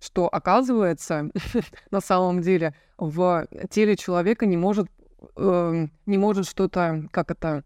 Что 0.00 0.28
оказывается, 0.28 1.30
на 1.90 2.00
самом 2.00 2.40
деле, 2.40 2.74
в 2.96 3.46
теле 3.70 3.96
человека 3.96 4.46
не 4.46 4.56
может, 4.56 4.88
э, 5.36 5.86
не 6.06 6.18
может 6.18 6.46
что-то, 6.48 7.08
как 7.12 7.30
это, 7.30 7.64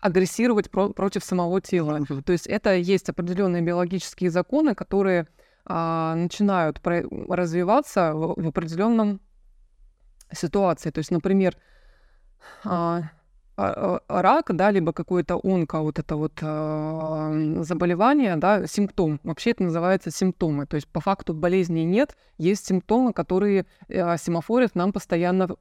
агрессировать 0.00 0.70
про- 0.70 0.90
против 0.90 1.24
самого 1.24 1.60
тела. 1.60 2.00
То 2.24 2.32
есть 2.32 2.46
это 2.46 2.74
есть 2.74 3.08
определенные 3.08 3.62
биологические 3.62 4.30
законы, 4.30 4.74
которые 4.74 5.26
а, 5.64 6.14
начинают 6.14 6.80
про- 6.80 7.04
развиваться 7.28 8.12
в, 8.14 8.40
в 8.40 8.48
определенном 8.48 9.20
ситуации. 10.32 10.90
То 10.90 10.98
есть, 10.98 11.10
например, 11.10 11.56
а, 12.64 13.02
рак, 13.56 14.54
да, 14.54 14.70
либо 14.70 14.92
какое-то 14.92 15.36
онко, 15.36 15.80
вот 15.80 15.98
это 15.98 16.16
вот 16.16 16.32
э, 16.42 17.62
заболевание, 17.62 18.36
да, 18.36 18.66
симптом. 18.66 19.18
Вообще 19.22 19.52
это 19.52 19.64
называется 19.64 20.10
симптомы. 20.10 20.66
То 20.66 20.76
есть 20.76 20.88
по 20.88 21.00
факту 21.00 21.32
болезни 21.32 21.80
нет, 21.80 22.16
есть 22.36 22.66
симптомы, 22.66 23.12
которые 23.12 23.66
э, 23.88 24.16
семафорят 24.18 24.74
нам 24.74 24.92
постоянно 24.92 25.56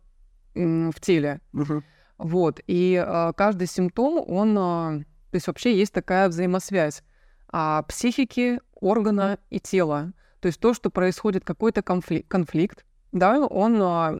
э, 0.56 0.92
в 0.94 1.00
теле. 1.00 1.40
Uh-huh. 1.54 1.82
Вот. 2.18 2.60
И 2.68 3.02
э, 3.06 3.34
каждый 3.36 3.68
симптом, 3.68 4.24
он... 4.28 4.58
Э, 4.58 5.04
то 5.32 5.36
есть 5.36 5.48
вообще 5.48 5.78
есть 5.78 5.94
такая 5.94 6.30
взаимосвязь 6.30 7.04
а, 7.50 7.84
психики, 7.84 8.60
органа 8.80 9.38
и 9.50 9.60
тела. 9.60 10.14
То 10.40 10.48
есть 10.48 10.60
то, 10.60 10.74
что 10.74 10.90
происходит 10.90 11.44
какой-то 11.44 11.82
конфликт, 11.82 12.30
конфликт 12.30 12.86
да, 13.12 13.40
он 13.40 14.20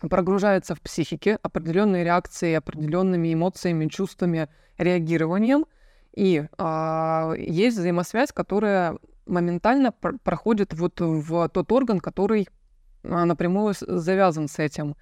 прогружается 0.00 0.74
в 0.74 0.80
психике 0.80 1.38
определенные 1.42 2.04
реакции, 2.04 2.54
определенными 2.54 3.32
эмоциями, 3.32 3.88
чувствами, 3.88 4.48
реагированием. 4.78 5.66
И 6.14 6.46
а, 6.58 7.34
есть 7.36 7.76
взаимосвязь, 7.76 8.32
которая 8.32 8.98
моментально 9.26 9.92
пр- 9.92 10.18
проходит 10.22 10.72
вот 10.74 11.00
в 11.00 11.48
тот 11.48 11.72
орган, 11.72 12.00
который 12.00 12.48
а, 13.02 13.24
напрямую 13.24 13.74
завязан 13.80 14.48
с 14.48 14.58
этим. 14.58 14.96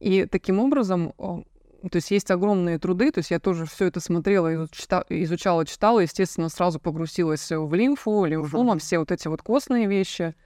И 0.00 0.26
таким 0.26 0.60
образом, 0.60 1.12
то 1.18 1.94
есть 1.94 2.10
есть 2.10 2.30
огромные 2.30 2.78
труды, 2.78 3.10
то 3.10 3.18
есть 3.18 3.30
я 3.30 3.40
тоже 3.40 3.66
все 3.66 3.86
это 3.86 4.00
смотрела, 4.00 4.54
изучала, 4.54 5.04
изучала, 5.08 5.66
читала, 5.66 6.00
естественно, 6.00 6.48
сразу 6.48 6.78
погрузилась 6.78 7.50
в 7.50 7.74
лимфу, 7.74 8.24
лимфома, 8.24 8.78
все 8.78 8.98
вот 8.98 9.10
эти 9.10 9.28
вот 9.28 9.42
костные 9.42 9.86
вещи– 9.86 10.34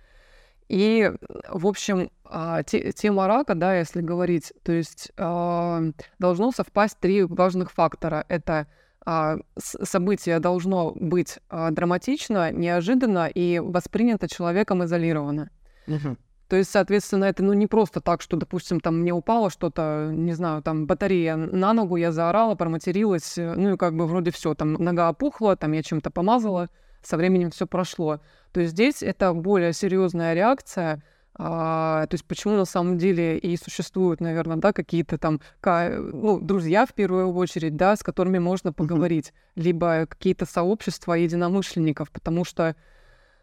и, 0.73 1.13
в 1.51 1.67
общем, 1.67 2.11
а, 2.25 2.63
тема 2.63 3.27
рака, 3.27 3.55
да, 3.55 3.77
если 3.77 4.01
говорить, 4.01 4.55
то 4.63 4.73
есть 4.73 5.13
а, 5.19 5.83
должно 6.19 6.51
совпасть 6.51 6.99
три 6.99 7.25
важных 7.25 7.71
фактора. 7.71 8.25
Это 8.31 8.67
а, 9.05 9.37
событие 9.59 10.41
должно 10.41 10.93
быть 10.93 11.41
драматично, 11.51 12.51
неожиданно 12.53 13.27
и 13.27 13.59
воспринято 13.59 14.29
человеком 14.29 14.83
изолированно. 14.83 15.51
Угу. 15.87 16.17
То 16.49 16.57
есть, 16.57 16.71
соответственно, 16.71 17.27
это 17.27 17.45
ну, 17.45 17.53
не 17.53 17.67
просто 17.67 18.01
так, 18.01 18.23
что, 18.23 18.39
допустим, 18.39 18.81
там 18.81 19.01
мне 19.01 19.13
упало 19.13 19.51
что-то, 19.51 20.11
не 20.11 20.33
знаю, 20.33 20.63
там 20.63 20.87
батарея 20.87 21.37
на 21.37 21.75
ногу, 21.75 21.97
я 21.97 22.13
заорала, 22.13 22.55
проматерилась, 22.55 23.35
ну 23.37 23.75
и 23.75 23.77
как 23.77 23.95
бы 23.95 24.07
вроде 24.07 24.31
все, 24.31 24.55
там 24.55 24.73
нога 24.73 25.11
опухла, 25.11 25.55
там 25.55 25.73
я 25.73 25.83
чем-то 25.83 26.11
помазала, 26.11 26.71
со 27.03 27.19
временем 27.19 27.51
все 27.51 27.67
прошло. 27.67 28.21
То 28.53 28.61
есть 28.61 28.73
здесь 28.73 29.03
это 29.03 29.33
более 29.33 29.73
серьезная 29.73 30.35
реакция, 30.35 31.03
а, 31.35 32.07
то 32.07 32.15
есть 32.15 32.27
почему 32.27 32.57
на 32.57 32.67
самом 32.67 32.99
деле 32.99 33.39
и 33.39 33.57
существуют, 33.57 34.21
наверное, 34.21 34.59
да, 34.59 34.73
какие-то 34.73 35.17
там 35.17 35.41
ну, 35.65 36.39
друзья 36.41 36.85
в 36.85 36.93
первую 36.93 37.33
очередь, 37.33 37.77
да, 37.77 37.97
с 37.97 38.03
которыми 38.03 38.39
можно 38.39 38.73
поговорить, 38.73 39.33
либо 39.55 40.07
какие-то 40.07 40.45
сообщества 40.45 41.15
единомышленников, 41.15 42.11
потому 42.11 42.45
что 42.45 42.77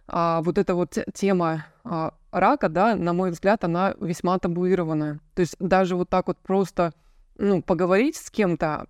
а, 0.08 0.41
вот 0.41 0.58
эта 0.58 0.76
вот 0.76 0.98
тема 1.13 1.65
а, 1.84 2.13
рака, 2.32 2.69
да, 2.69 2.95
на 2.95 3.13
мой 3.13 3.32
взгляд, 3.32 3.63
она 3.63 3.95
весьма 4.00 4.38
табуированная. 4.38 5.19
То 5.34 5.41
есть 5.41 5.56
даже 5.60 5.95
вот 5.95 6.10
так 6.10 6.28
вот 6.28 6.38
просто 6.38 6.93
ну, 7.38 7.62
поговорить 7.63 8.17
с 8.17 8.30
кем-то, 8.30 8.88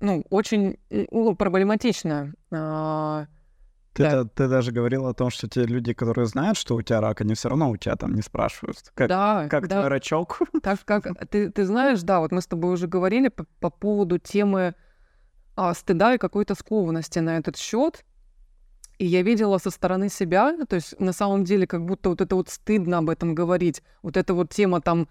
ну, 0.00 0.24
очень 0.28 0.78
ну, 0.90 1.34
проблематично. 1.36 2.34
А, 2.50 3.26
ты, 3.92 4.02
да. 4.04 4.24
ты 4.24 4.48
даже 4.48 4.72
говорил 4.72 5.06
о 5.06 5.14
том, 5.14 5.30
что 5.30 5.48
те 5.48 5.64
люди, 5.64 5.92
которые 5.92 6.26
знают, 6.26 6.56
что 6.56 6.76
у 6.76 6.82
тебя 6.82 7.00
рак, 7.00 7.20
они 7.20 7.34
все 7.34 7.48
равно 7.48 7.70
у 7.70 7.76
тебя 7.76 7.96
там 7.96 8.14
не 8.14 8.22
спрашивают. 8.22 8.78
Как, 8.94 9.08
да, 9.08 9.48
как 9.50 9.68
да. 9.68 9.80
твой 9.80 9.88
рачок? 9.88 10.40
Так 10.62 10.84
как 10.84 11.06
ты, 11.28 11.50
ты 11.50 11.64
знаешь, 11.64 12.02
да, 12.02 12.20
вот 12.20 12.32
мы 12.32 12.40
с 12.40 12.46
тобой 12.46 12.72
уже 12.72 12.86
говорили 12.86 13.28
по, 13.28 13.44
по 13.60 13.70
поводу 13.70 14.18
темы 14.18 14.74
а, 15.56 15.74
стыда 15.74 16.14
и 16.14 16.18
какой-то 16.18 16.54
скованности 16.54 17.18
на 17.18 17.36
этот 17.36 17.56
счет. 17.56 18.04
И 18.98 19.06
я 19.06 19.22
видела 19.22 19.58
со 19.58 19.70
стороны 19.70 20.08
себя, 20.08 20.56
то 20.66 20.76
есть 20.76 20.98
на 21.00 21.12
самом 21.12 21.44
деле 21.44 21.66
как 21.66 21.84
будто 21.84 22.10
вот 22.10 22.20
это 22.20 22.36
вот 22.36 22.48
стыдно 22.48 22.98
об 22.98 23.10
этом 23.10 23.34
говорить. 23.34 23.82
Вот 24.02 24.16
эта 24.16 24.32
вот 24.32 24.50
тема 24.50 24.80
там 24.80 25.08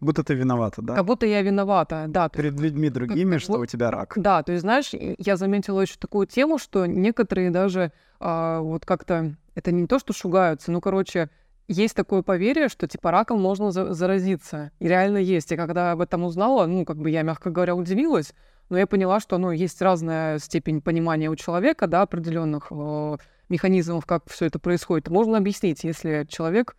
как 0.00 0.06
будто 0.06 0.24
ты 0.24 0.32
виновата, 0.34 0.80
да? 0.80 0.94
Как 0.94 1.04
будто 1.04 1.26
я 1.26 1.42
виновата, 1.42 2.06
да. 2.08 2.30
Перед 2.30 2.58
людьми 2.58 2.88
другими, 2.88 3.32
как, 3.32 3.40
что 3.42 3.58
у 3.58 3.66
тебя 3.66 3.90
рак. 3.90 4.14
Да, 4.16 4.42
то 4.42 4.52
есть, 4.52 4.62
знаешь, 4.62 4.92
я 5.18 5.36
заметила 5.36 5.82
еще 5.82 5.96
такую 5.98 6.26
тему, 6.26 6.56
что 6.56 6.86
некоторые 6.86 7.50
даже 7.50 7.92
а, 8.18 8.60
вот 8.60 8.86
как-то, 8.86 9.36
это 9.54 9.72
не 9.72 9.86
то, 9.86 9.98
что 9.98 10.14
шугаются, 10.14 10.72
ну, 10.72 10.80
короче, 10.80 11.28
есть 11.68 11.94
такое 11.94 12.22
поверье, 12.22 12.70
что 12.70 12.88
типа 12.88 13.10
раком 13.10 13.42
можно 13.42 13.72
за- 13.72 13.92
заразиться. 13.92 14.70
И 14.78 14.88
реально 14.88 15.18
есть. 15.18 15.52
И 15.52 15.56
когда 15.56 15.92
об 15.92 16.00
этом 16.00 16.24
узнала, 16.24 16.64
ну, 16.64 16.86
как 16.86 16.96
бы 16.96 17.10
я, 17.10 17.20
мягко 17.20 17.50
говоря, 17.50 17.74
удивилась, 17.74 18.32
но 18.70 18.78
я 18.78 18.86
поняла, 18.86 19.20
что, 19.20 19.36
ну, 19.36 19.50
есть 19.50 19.82
разная 19.82 20.38
степень 20.38 20.80
понимания 20.80 21.28
у 21.28 21.36
человека, 21.36 21.86
да, 21.86 22.00
определенных 22.00 22.68
э, 22.70 23.16
механизмов, 23.50 24.06
как 24.06 24.30
все 24.30 24.46
это 24.46 24.58
происходит. 24.58 25.08
Можно 25.08 25.36
объяснить, 25.36 25.84
если 25.84 26.26
человек 26.26 26.74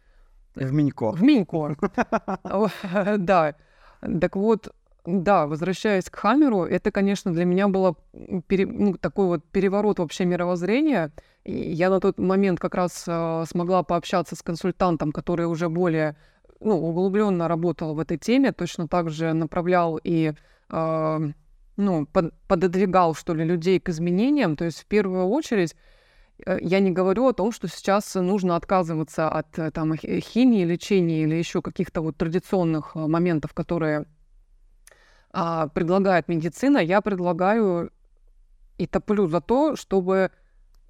в 0.56 0.72
Минько. 0.74 1.12
В 1.12 1.22
Минько. 1.22 1.76
Да. 3.18 3.56
Так 4.20 4.36
вот, 4.36 4.74
да, 5.06 5.48
возвращаясь 5.48 6.10
к 6.10 6.16
Хамеру, 6.16 6.64
это, 6.64 6.92
конечно, 6.92 7.32
для 7.32 7.46
меня 7.46 7.68
было 7.68 7.96
пере, 8.48 8.66
ну, 8.66 8.96
такой 8.96 9.28
вот 9.28 9.44
переворот 9.52 10.00
вообще 10.00 10.26
мировоззрения. 10.26 11.12
И 11.44 11.54
я 11.54 11.90
на 11.90 12.00
тот 12.00 12.20
момент 12.20 12.60
как 12.60 12.76
раз 12.76 13.04
э, 13.08 13.44
смогла 13.48 13.84
пообщаться 13.84 14.36
с 14.36 14.44
консультантом, 14.44 15.12
который 15.12 15.46
уже 15.48 15.70
более 15.70 16.16
ну, 16.60 16.78
углубленно 16.78 17.48
работал 17.48 17.96
в 17.96 18.00
этой 18.00 18.18
теме, 18.18 18.52
точно 18.52 18.88
так 18.88 19.10
же 19.10 19.34
направлял 19.34 20.00
и 20.04 20.34
э, 20.70 21.20
ну, 21.78 22.06
под, 22.06 22.34
пододвигал, 22.48 23.16
что 23.16 23.34
ли, 23.34 23.44
людей 23.44 23.80
к 23.80 23.90
изменениям. 23.90 24.56
То 24.56 24.66
есть 24.66 24.82
в 24.82 24.86
первую 24.86 25.28
очередь 25.28 25.76
я 26.62 26.80
не 26.80 26.92
говорю 26.92 27.28
о 27.28 27.34
том, 27.34 27.52
что 27.52 27.68
сейчас 27.68 28.16
нужно 28.16 28.56
отказываться 28.56 29.30
от 29.30 29.58
э, 29.60 29.72
там, 29.72 29.96
химии, 29.96 30.64
лечения 30.64 31.24
или 31.24 31.36
еще 31.36 31.62
каких-то 31.62 32.02
вот 32.02 32.18
традиционных 32.18 32.92
э, 32.96 33.00
моментов, 33.00 33.54
которые 33.54 34.06
а, 35.32 35.68
предлагает 35.68 36.28
медицина. 36.28 36.80
Я 36.80 37.02
предлагаю 37.02 37.92
и 38.78 38.88
топлю 38.88 39.28
за 39.28 39.42
то, 39.42 39.76
чтобы 39.76 40.32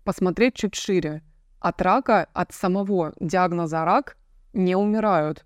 посмотреть 0.04 0.56
чуть 0.56 0.76
шире. 0.76 1.22
От 1.60 1.82
рака, 1.82 2.28
от 2.34 2.54
самого 2.54 3.14
диагноза 3.20 3.86
рак 3.86 4.18
не 4.54 4.76
умирают 4.76 5.46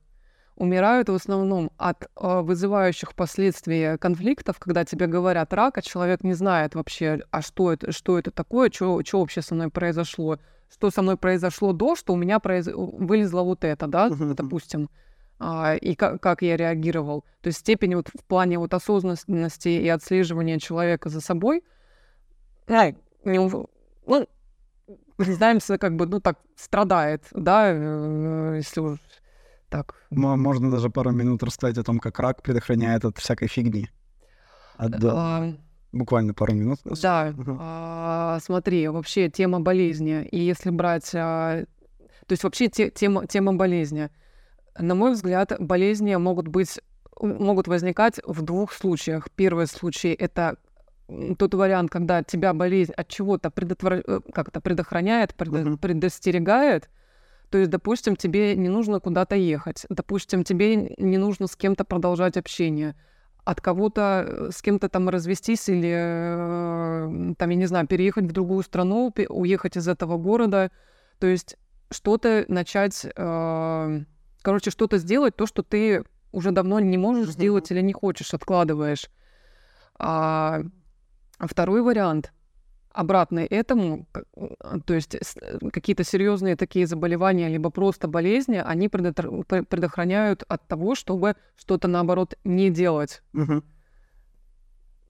умирают 0.55 1.09
в 1.09 1.13
основном 1.13 1.71
от 1.77 2.03
э, 2.03 2.07
вызывающих 2.41 3.13
последствий 3.13 3.97
конфликтов, 3.97 4.57
когда 4.59 4.85
тебе 4.85 5.07
говорят 5.07 5.53
рак, 5.53 5.77
а 5.77 5.81
человек 5.81 6.23
не 6.23 6.33
знает 6.33 6.75
вообще, 6.75 7.21
а 7.31 7.41
что 7.41 7.73
это, 7.73 7.91
что 7.91 8.17
это 8.17 8.31
такое, 8.31 8.69
что, 8.71 9.01
вообще 9.13 9.41
со 9.41 9.53
мной 9.55 9.69
произошло, 9.69 10.39
что 10.71 10.91
со 10.91 11.01
мной 11.01 11.17
произошло 11.17 11.73
до, 11.73 11.95
что 11.95 12.13
у 12.13 12.17
меня 12.17 12.39
произ... 12.39 12.67
вылезло 12.67 13.41
вот 13.43 13.63
это, 13.63 13.87
да, 13.87 14.09
допустим, 14.09 14.89
а, 15.39 15.75
и 15.75 15.95
как, 15.95 16.21
как 16.21 16.41
я 16.41 16.55
реагировал. 16.55 17.25
То 17.41 17.47
есть 17.47 17.59
степень 17.59 17.95
вот 17.95 18.07
в 18.07 18.23
плане 18.23 18.57
вот 18.57 18.73
осознанности 18.73 19.69
и 19.69 19.87
отслеживания 19.89 20.59
человека 20.59 21.09
за 21.09 21.19
собой, 21.19 21.63
ну, 22.67 24.27
не 25.17 25.33
знаем, 25.33 25.59
как 25.79 25.95
бы, 25.95 26.05
ну, 26.05 26.19
так 26.19 26.39
страдает, 26.55 27.23
да, 27.31 27.71
э, 27.71 28.53
если 28.57 28.79
уж 28.81 28.99
так. 29.69 29.95
Можно 30.09 30.71
даже 30.71 30.89
пару 30.89 31.11
минут 31.11 31.43
рассказать 31.43 31.77
о 31.77 31.83
том, 31.83 31.99
как 31.99 32.19
рак 32.19 32.41
предохраняет 32.41 33.05
от 33.05 33.17
всякой 33.17 33.47
фигни. 33.47 33.89
От, 34.77 35.03
а, 35.03 35.53
буквально 35.91 36.33
пару 36.33 36.53
минут. 36.53 36.79
Да. 37.01 37.33
Угу. 37.37 37.57
А, 37.59 38.39
смотри, 38.41 38.87
вообще 38.87 39.29
тема 39.29 39.59
болезни. 39.61 40.23
И 40.25 40.39
если 40.39 40.69
брать... 40.69 41.11
А, 41.13 41.63
то 42.27 42.31
есть 42.31 42.43
вообще 42.43 42.67
те, 42.67 42.89
тема, 42.89 43.27
тема 43.27 43.53
болезни. 43.53 44.09
На 44.77 44.95
мой 44.95 45.13
взгляд, 45.13 45.53
болезни 45.59 46.15
могут 46.15 46.47
быть 46.47 46.79
могут 47.21 47.67
возникать 47.67 48.19
в 48.25 48.41
двух 48.41 48.73
случаях. 48.73 49.29
Первый 49.31 49.67
случай— 49.67 50.13
это 50.19 50.57
тот 51.37 51.53
вариант, 51.53 51.91
когда 51.91 52.23
тебя 52.23 52.53
болезнь 52.53 52.91
от 52.93 53.07
чего-то 53.07 53.49
предотвра... 53.51 54.01
Э, 54.05 54.19
как-то 54.33 54.59
предохраняет, 54.59 55.35
пред... 55.35 55.53
uh-huh. 55.53 55.77
предостерегает, 55.77 56.89
То 57.49 57.57
есть, 57.57 57.69
допустим, 57.69 58.15
тебе 58.15 58.55
не 58.55 58.69
нужно 58.69 58.99
куда-то 58.99 59.35
ехать, 59.35 59.85
допустим, 59.89 60.43
тебе 60.43 60.95
не 60.97 61.17
нужно 61.17 61.47
с 61.47 61.55
кем-то 61.55 61.85
продолжать 61.85 62.37
общение, 62.37 62.95
от 63.43 63.61
кого-то 63.61 64.25
э, 64.27 64.49
с 64.51 64.61
кем-то 64.61 64.89
там 64.89 65.07
развестись 65.09 65.69
или, 65.69 65.93
э, 65.93 67.33
там, 67.37 67.49
я 67.49 67.55
не 67.55 67.67
знаю, 67.67 67.87
переехать 67.87 68.25
в 68.25 68.31
другую 68.31 68.63
страну, 68.63 69.13
уехать 69.29 69.77
из 69.77 69.87
этого 69.87 70.17
города. 70.17 70.71
То 71.19 71.27
есть 71.27 71.57
что-то 71.91 72.45
начать, 72.47 73.05
э, 73.15 74.01
короче, 74.41 74.71
что-то 74.71 74.97
сделать, 74.97 75.35
то, 75.35 75.45
что 75.45 75.61
ты 75.61 76.03
уже 76.31 76.51
давно 76.51 76.79
не 76.79 76.97
можешь 76.97 77.29
сделать 77.29 77.71
или 77.71 77.81
не 77.81 77.93
хочешь, 77.93 78.33
откладываешь. 78.33 79.09
А 79.97 80.61
второй 81.39 81.81
вариант 81.81 82.33
обратный 82.95 83.45
этому, 83.45 84.07
э, 84.13 84.79
то 84.85 84.93
есть 84.93 85.15
э, 85.15 85.19
какие-то 85.71 86.03
серьезные 86.03 86.55
такие 86.55 86.87
заболевания, 86.87 87.49
либо 87.49 87.69
просто 87.69 88.07
болезни, 88.07 88.61
они 88.63 88.89
предохраняют 88.89 90.43
от 90.47 90.67
того, 90.67 90.95
чтобы 90.95 91.35
что-то 91.55 91.87
наоборот 91.87 92.35
не 92.43 92.69
делать. 92.69 93.21
Угу. 93.33 93.63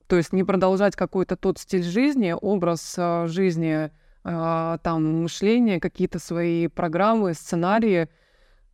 То 0.08 0.16
есть 0.16 0.32
не 0.32 0.44
продолжать 0.44 0.96
какой-то 0.96 1.36
тот 1.36 1.58
стиль 1.58 1.82
жизни, 1.82 2.34
образ 2.38 2.94
э, 2.98 3.26
жизни, 3.28 3.90
там 4.24 5.22
мышление, 5.22 5.78
какие-то 5.78 6.18
свои 6.18 6.66
программы, 6.66 7.32
сценарии, 7.32 8.08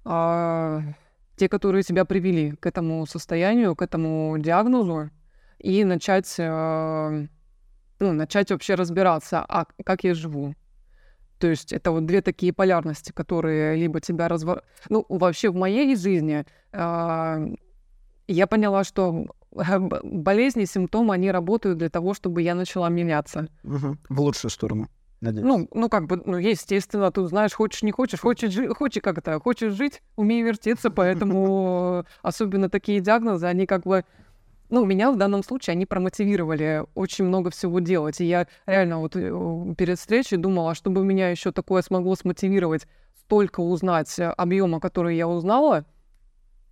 а, 0.03 0.81
те, 1.37 1.51
которые 1.51 1.83
тебя 1.83 2.07
привели 2.07 2.53
к 2.53 2.65
этому 2.65 3.05
состоянию, 3.05 3.77
к 3.77 3.83
этому 3.83 4.35
диагнозу, 4.39 5.11
и 5.59 5.85
начать 5.85 6.35
ну, 8.03 8.13
начать 8.13 8.51
вообще 8.51 8.75
разбираться, 8.75 9.45
а 9.49 9.67
как 9.85 10.05
я 10.05 10.15
живу. 10.15 10.55
То 11.39 11.49
есть 11.49 11.73
это 11.73 11.91
вот 11.93 12.05
две 12.07 12.21
такие 12.21 12.53
полярности, 12.53 13.13
которые 13.13 13.77
либо 13.77 14.01
тебя 14.01 14.29
разво... 14.29 14.63
Ну, 14.89 15.07
вообще 15.09 15.51
в 15.51 15.55
моей 15.55 15.97
жизни 15.97 16.45
э, 16.73 17.55
я 18.29 18.47
поняла, 18.47 18.85
что 18.85 19.27
болезни, 20.03 20.65
симптомы, 20.65 21.15
они 21.15 21.31
работают 21.31 21.79
для 21.79 21.91
того, 21.91 22.15
чтобы 22.15 22.43
я 22.43 22.55
начала 22.55 22.89
меняться. 22.89 23.49
Угу. 23.65 23.97
В 24.09 24.21
лучшую 24.21 24.51
сторону. 24.51 24.89
Надеюсь. 25.21 25.47
Ну, 25.47 25.69
ну, 25.73 25.89
как 25.89 26.07
бы, 26.09 26.21
ну, 26.25 26.37
естественно, 26.37 27.13
ты 27.13 27.25
знаешь, 27.27 27.53
хочешь, 27.53 27.83
не 27.83 27.93
хочешь, 27.93 28.21
хочешь, 28.21 28.53
жи- 28.53 28.75
хочешь 28.75 29.03
как 29.03 29.19
это, 29.19 29.39
хочешь 29.39 29.75
жить, 29.75 30.03
умей 30.17 30.43
вертеться, 30.43 30.91
поэтому 30.91 32.05
особенно 32.23 32.69
такие 32.69 33.01
диагнозы, 33.01 33.47
они 33.47 33.67
как 33.67 33.85
бы 33.85 34.05
ну, 34.73 34.87
меня 34.87 35.13
в 35.13 35.19
данном 35.19 35.43
случае 35.43 35.73
они 35.73 35.85
промотивировали 35.85 36.85
очень 36.95 37.27
много 37.27 37.51
всего 37.51 37.79
делать. 37.79 38.23
И 38.23 38.25
я 38.25 38.47
реально 38.65 39.01
вот 39.01 39.15
э, 39.17 39.75
перед 39.77 39.99
встречей 39.99 40.39
думала, 40.39 40.75
чтобы 40.75 41.05
меня 41.05 41.29
еще 41.29 41.53
такое 41.53 41.83
смогло 41.83 42.17
смотивировать, 42.17 42.87
столько 43.21 43.61
узнать 43.61 44.19
э, 44.19 44.31
объема, 44.31 44.81
который 44.81 45.15
я 45.15 45.29
узнала, 45.29 45.85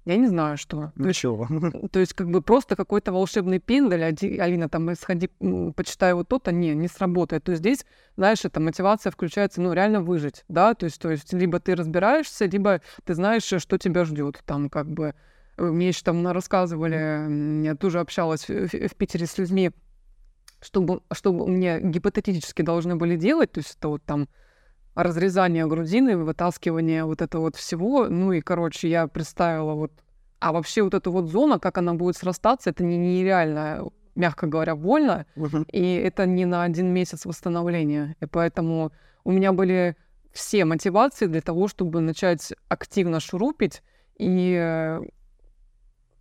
я 0.07 0.17
не 0.17 0.29
знаю, 0.29 0.57
что. 0.57 0.93
Ничего. 0.97 1.47
То 1.47 1.89
то 1.93 2.01
есть 2.01 2.15
как 2.15 2.31
бы 2.31 2.41
просто 2.41 2.75
какой-то 2.75 3.13
волшебный 3.13 3.59
пиндель, 3.59 4.03
Алина, 4.41 4.71
там, 4.71 4.95
сходи, 4.95 5.29
почитай 5.77 6.15
вот 6.15 6.27
то-то, 6.27 6.53
не, 6.53 6.75
не 6.75 6.89
сработает. 6.89 7.45
То 7.45 7.53
есть 7.53 7.61
здесь, 7.61 7.85
знаешь, 8.17 8.47
эта 8.47 8.61
мотивация 8.61 9.11
включается, 9.11 9.61
ну, 9.61 9.75
реально 9.75 10.01
выжить, 10.01 10.45
да, 10.49 10.73
то 10.73 10.85
есть, 10.85 11.03
то 11.03 11.11
есть 11.11 11.35
либо 11.35 11.61
ты 11.61 11.75
разбираешься, 11.75 12.47
либо 12.47 12.81
ты 13.05 13.15
знаешь, 13.15 13.43
что 13.45 13.77
тебя 13.77 14.07
ждет, 14.07 14.41
там, 14.47 14.71
как 14.71 14.91
бы, 14.91 15.15
мне 15.61 15.89
еще 15.89 16.03
там 16.03 16.27
рассказывали, 16.27 17.63
я 17.65 17.75
тоже 17.75 18.01
общалась 18.01 18.49
в, 18.49 18.69
в 18.69 18.95
Питере 18.97 19.27
с 19.27 19.39
людьми, 19.39 19.71
чтобы, 20.61 21.03
чтобы 21.13 21.47
мне 21.47 21.81
гипотетически 21.81 22.63
должны 22.63 22.97
были 22.97 23.17
делать, 23.17 23.53
то 23.53 23.59
есть 23.61 23.77
это 23.79 23.89
вот 23.89 24.03
там 24.05 24.29
разрезание 24.95 25.67
грудины, 25.67 26.17
вытаскивание 26.17 27.05
вот 27.05 27.23
этого 27.23 27.43
вот 27.43 27.57
всего. 27.57 28.09
Ну 28.09 28.33
и, 28.33 28.41
короче, 28.41 28.89
я 28.89 29.07
представила 29.07 29.75
вот... 29.75 29.93
А 30.41 30.53
вообще 30.53 30.83
вот 30.83 30.95
эта 30.95 31.11
вот 31.11 31.29
зона, 31.29 31.59
как 31.59 31.79
она 31.79 31.95
будет 31.95 32.17
срастаться, 32.17 32.71
это 32.71 32.83
не, 32.83 32.97
нереально, 32.97 33.91
мягко 34.15 34.47
говоря, 34.47 34.75
больно. 34.75 35.27
Uh-huh. 35.37 35.67
И 35.71 35.95
это 35.97 36.27
не 36.27 36.47
на 36.47 36.63
один 36.63 36.93
месяц 36.93 37.27
восстановления. 37.27 38.17
И 38.21 38.27
поэтому 38.27 38.93
у 39.25 39.33
меня 39.33 39.53
были 39.53 39.97
все 40.33 40.65
мотивации 40.65 41.27
для 41.27 41.41
того, 41.41 41.69
чтобы 41.69 42.01
начать 42.01 42.53
активно 42.69 43.21
шурупить 43.21 43.83
и 44.19 44.99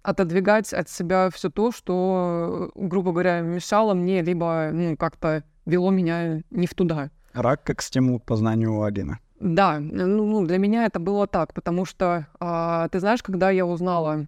отодвигать 0.03 0.73
от 0.73 0.89
себя 0.89 1.29
все 1.29 1.49
то, 1.49 1.71
что, 1.71 2.71
грубо 2.75 3.11
говоря, 3.11 3.41
мешало 3.41 3.93
мне, 3.93 4.21
либо 4.21 4.69
ну, 4.71 4.97
как-то 4.97 5.43
вело 5.65 5.91
меня 5.91 6.41
не 6.49 6.67
в 6.67 6.73
туда. 6.73 7.11
Рак 7.33 7.63
как 7.63 7.81
стимул 7.81 8.19
к 8.19 8.25
познанию 8.25 8.81
Алины. 8.81 9.19
Да, 9.39 9.79
ну, 9.79 10.25
ну, 10.25 10.45
для 10.45 10.57
меня 10.57 10.85
это 10.85 10.99
было 10.99 11.25
так, 11.25 11.53
потому 11.53 11.85
что, 11.85 12.27
а, 12.39 12.89
ты 12.89 12.99
знаешь, 12.99 13.23
когда 13.23 13.49
я 13.49 13.65
узнала, 13.65 14.27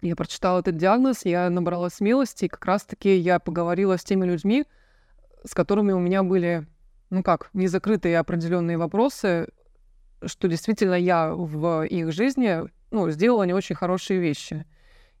я 0.00 0.16
прочитала 0.16 0.60
этот 0.60 0.76
диагноз, 0.76 1.24
я 1.24 1.48
набрала 1.50 1.88
смелости, 1.88 2.46
и 2.46 2.48
как 2.48 2.64
раз-таки 2.64 3.16
я 3.16 3.38
поговорила 3.38 3.96
с 3.96 4.04
теми 4.04 4.26
людьми, 4.26 4.64
с 5.44 5.54
которыми 5.54 5.92
у 5.92 6.00
меня 6.00 6.22
были, 6.22 6.66
ну 7.10 7.22
как, 7.22 7.50
незакрытые 7.52 8.18
определенные 8.18 8.76
вопросы, 8.76 9.48
что 10.24 10.48
действительно 10.48 10.94
я 10.94 11.32
в 11.32 11.84
их 11.84 12.12
жизни 12.12 12.68
ну, 12.90 13.10
сделала 13.10 13.44
не 13.44 13.54
очень 13.54 13.76
хорошие 13.76 14.20
вещи. 14.20 14.66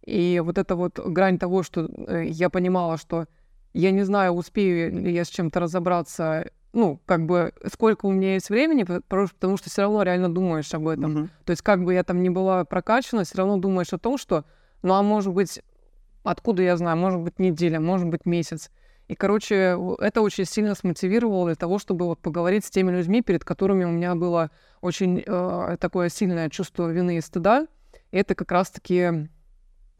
И 0.04 0.40
вот 0.44 0.58
эта 0.58 0.74
вот 0.74 0.98
грань 0.98 1.38
того, 1.38 1.62
что 1.62 1.88
э, 2.08 2.26
я 2.26 2.50
понимала, 2.50 2.96
что 2.96 3.26
я 3.74 3.90
не 3.90 4.02
знаю, 4.02 4.32
успею 4.32 4.92
ли 4.92 5.12
я 5.12 5.24
с 5.24 5.28
чем-то 5.28 5.60
разобраться, 5.60 6.50
ну, 6.72 7.00
как 7.06 7.26
бы, 7.26 7.52
сколько 7.72 8.06
у 8.06 8.12
меня 8.12 8.34
есть 8.34 8.50
времени, 8.50 8.84
потому 8.84 9.56
что 9.56 9.70
все 9.70 9.82
равно 9.82 10.02
реально 10.02 10.32
думаешь 10.32 10.72
об 10.74 10.88
этом. 10.88 11.16
Uh-huh. 11.16 11.28
То 11.44 11.50
есть, 11.50 11.62
как 11.62 11.84
бы 11.84 11.94
я 11.94 12.04
там 12.04 12.22
не 12.22 12.30
была 12.30 12.64
прокачана, 12.64 13.24
все 13.24 13.38
равно 13.38 13.58
думаешь 13.58 13.92
о 13.92 13.98
том, 13.98 14.18
что, 14.18 14.44
ну, 14.82 14.94
а 14.94 15.02
может 15.02 15.32
быть, 15.32 15.60
откуда 16.24 16.62
я 16.62 16.76
знаю, 16.76 16.96
может 16.96 17.20
быть, 17.20 17.38
неделя, 17.38 17.80
может 17.80 18.08
быть, 18.08 18.26
месяц. 18.26 18.70
И, 19.08 19.14
короче, 19.14 19.76
это 20.00 20.20
очень 20.20 20.44
сильно 20.44 20.74
смотивировало 20.74 21.46
для 21.46 21.54
того, 21.56 21.78
чтобы 21.78 22.04
вот 22.04 22.20
поговорить 22.20 22.66
с 22.66 22.70
теми 22.70 22.90
людьми, 22.90 23.22
перед 23.22 23.42
которыми 23.42 23.84
у 23.84 23.90
меня 23.90 24.14
было 24.14 24.50
очень 24.82 25.24
э, 25.26 25.76
такое 25.80 26.10
сильное 26.10 26.50
чувство 26.50 26.90
вины 26.90 27.16
и 27.16 27.22
стыда. 27.22 27.66
И 28.10 28.18
это 28.18 28.34
как 28.34 28.52
раз-таки 28.52 29.28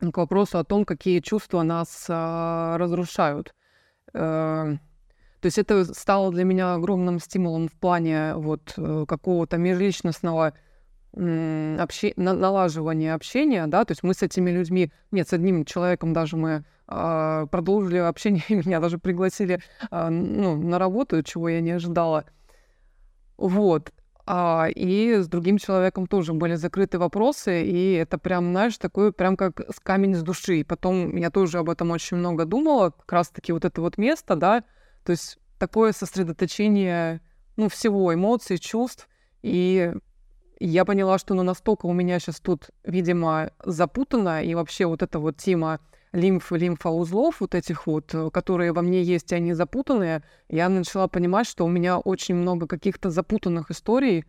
к 0.00 0.16
вопросу 0.16 0.58
о 0.58 0.64
том, 0.64 0.84
какие 0.84 1.20
чувства 1.20 1.62
нас 1.62 2.06
э, 2.08 2.76
разрушают. 2.76 3.54
Э, 4.12 4.76
то 5.40 5.46
есть 5.46 5.58
это 5.58 5.84
стало 5.94 6.30
для 6.30 6.44
меня 6.44 6.74
огромным 6.74 7.18
стимулом 7.18 7.68
в 7.68 7.72
плане 7.72 8.34
вот 8.34 8.74
э, 8.76 9.04
какого-то 9.08 9.56
межличностного 9.56 10.52
обще... 11.12 12.12
налаживания 12.16 13.14
общения, 13.14 13.66
да, 13.66 13.84
то 13.86 13.92
есть 13.92 14.02
мы 14.02 14.12
с 14.12 14.22
этими 14.22 14.50
людьми, 14.50 14.92
нет, 15.10 15.28
с 15.28 15.32
одним 15.32 15.64
человеком 15.64 16.12
даже 16.12 16.36
мы 16.36 16.64
продолжили 16.88 17.98
общение, 17.98 18.42
меня 18.48 18.80
даже 18.80 18.98
пригласили 18.98 19.60
э, 19.90 20.08
ну, 20.08 20.56
на 20.56 20.78
работу, 20.78 21.22
чего 21.22 21.48
я 21.48 21.60
не 21.60 21.72
ожидала. 21.72 22.24
Вот. 23.36 23.92
А, 24.30 24.68
и 24.74 25.14
с 25.14 25.26
другим 25.26 25.56
человеком 25.56 26.06
тоже 26.06 26.34
были 26.34 26.54
закрыты 26.54 26.98
вопросы, 26.98 27.62
и 27.62 27.92
это 27.94 28.18
прям, 28.18 28.50
знаешь, 28.50 28.76
такой 28.76 29.10
прям 29.10 29.38
как 29.38 29.60
с 29.70 29.80
камень 29.80 30.14
с 30.14 30.22
души. 30.22 30.64
Потом 30.68 31.16
я 31.16 31.30
тоже 31.30 31.58
об 31.58 31.70
этом 31.70 31.90
очень 31.90 32.18
много 32.18 32.44
думала, 32.44 32.90
как 32.90 33.10
раз-таки 33.10 33.52
вот 33.52 33.64
это 33.64 33.80
вот 33.80 33.96
место, 33.96 34.36
да, 34.36 34.64
то 35.04 35.12
есть 35.12 35.38
такое 35.58 35.92
сосредоточение, 35.92 37.22
ну, 37.56 37.70
всего, 37.70 38.12
эмоций, 38.12 38.58
чувств, 38.58 39.08
и 39.42 39.94
я 40.60 40.84
поняла, 40.84 41.18
что 41.18 41.34
ну 41.34 41.42
настолько 41.42 41.86
у 41.86 41.92
меня 41.92 42.18
сейчас 42.18 42.40
тут, 42.40 42.70
видимо, 42.84 43.52
запутано, 43.64 44.44
и 44.44 44.54
вообще 44.54 44.84
вот 44.84 45.02
эта 45.02 45.18
вот 45.18 45.38
тема 45.38 45.80
лимф, 46.12 46.52
лимфоузлов 46.52 47.40
вот 47.40 47.54
этих 47.54 47.86
вот, 47.86 48.14
э, 48.14 48.30
которые 48.30 48.72
во 48.72 48.82
мне 48.82 49.02
есть, 49.02 49.32
и 49.32 49.34
они 49.34 49.52
запутанные, 49.52 50.22
я 50.48 50.68
начала 50.68 51.08
понимать, 51.08 51.46
что 51.46 51.64
у 51.64 51.68
меня 51.68 51.98
очень 51.98 52.34
много 52.34 52.66
каких-то 52.66 53.10
запутанных 53.10 53.70
историй, 53.70 54.24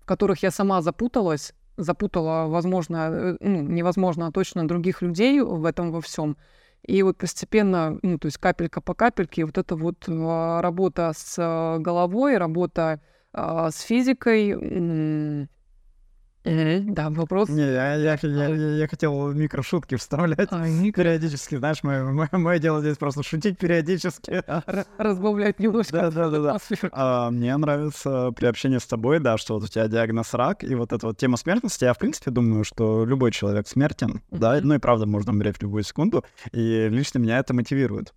в 0.00 0.06
которых 0.06 0.42
я 0.42 0.50
сама 0.50 0.82
запуталась, 0.82 1.54
запутала, 1.76 2.48
возможно, 2.48 3.10
э, 3.10 3.36
ну, 3.40 3.62
невозможно, 3.62 4.28
а 4.28 4.32
точно 4.32 4.66
других 4.66 5.02
людей 5.02 5.40
в 5.40 5.64
этом 5.64 5.92
во 5.92 6.00
всем. 6.00 6.36
И 6.82 7.02
вот 7.02 7.18
постепенно, 7.18 7.98
ну, 8.02 8.18
то 8.18 8.26
есть 8.26 8.38
капелька 8.38 8.80
по 8.80 8.94
капельке, 8.94 9.44
вот 9.44 9.58
эта 9.58 9.74
вот 9.74 10.04
а, 10.08 10.62
работа 10.62 11.12
с 11.14 11.34
э, 11.38 11.78
головой, 11.80 12.38
работа 12.38 13.00
с 13.30 13.80
физикой, 13.82 15.48
да, 16.86 17.10
вопрос. 17.10 17.48
Не, 17.48 17.62
я, 17.62 17.94
я, 17.94 18.18
я, 18.22 18.48
я 18.48 18.88
хотел 18.88 19.32
микрошутки 19.32 19.96
вставлять 19.96 20.48
а, 20.50 20.66
микро... 20.66 21.02
периодически. 21.02 21.56
Знаешь, 21.56 21.82
мое, 21.82 22.04
мое, 22.04 22.28
мое 22.32 22.58
дело 22.58 22.80
здесь 22.80 22.96
просто 22.96 23.22
шутить 23.22 23.58
периодически. 23.58 24.42
Разбавлять 24.98 25.58
немножко. 25.58 25.92
Да, 25.92 26.10
да, 26.10 26.30
да. 26.30 26.40
да. 26.40 26.58
А, 26.92 27.30
мне 27.30 27.56
нравится 27.56 28.32
при 28.32 28.46
общении 28.46 28.78
с 28.78 28.86
тобой, 28.86 29.20
да, 29.20 29.38
что 29.38 29.54
вот 29.54 29.64
у 29.64 29.66
тебя 29.66 29.88
диагноз 29.88 30.34
рак, 30.34 30.64
и 30.64 30.74
вот 30.74 30.92
эта 30.92 31.06
вот 31.06 31.18
тема 31.18 31.36
смертности, 31.36 31.84
я, 31.84 31.94
в 31.94 31.98
принципе, 31.98 32.30
думаю, 32.30 32.64
что 32.64 33.04
любой 33.04 33.32
человек 33.32 33.68
смертен, 33.68 34.22
mm-hmm. 34.30 34.38
да, 34.38 34.60
ну 34.62 34.74
и 34.74 34.78
правда, 34.78 35.06
можно 35.06 35.32
умереть 35.32 35.56
в 35.58 35.62
любую 35.62 35.82
секунду, 35.82 36.24
и 36.52 36.88
лично 36.88 37.18
меня 37.18 37.38
это 37.38 37.54
мотивирует. 37.54 38.14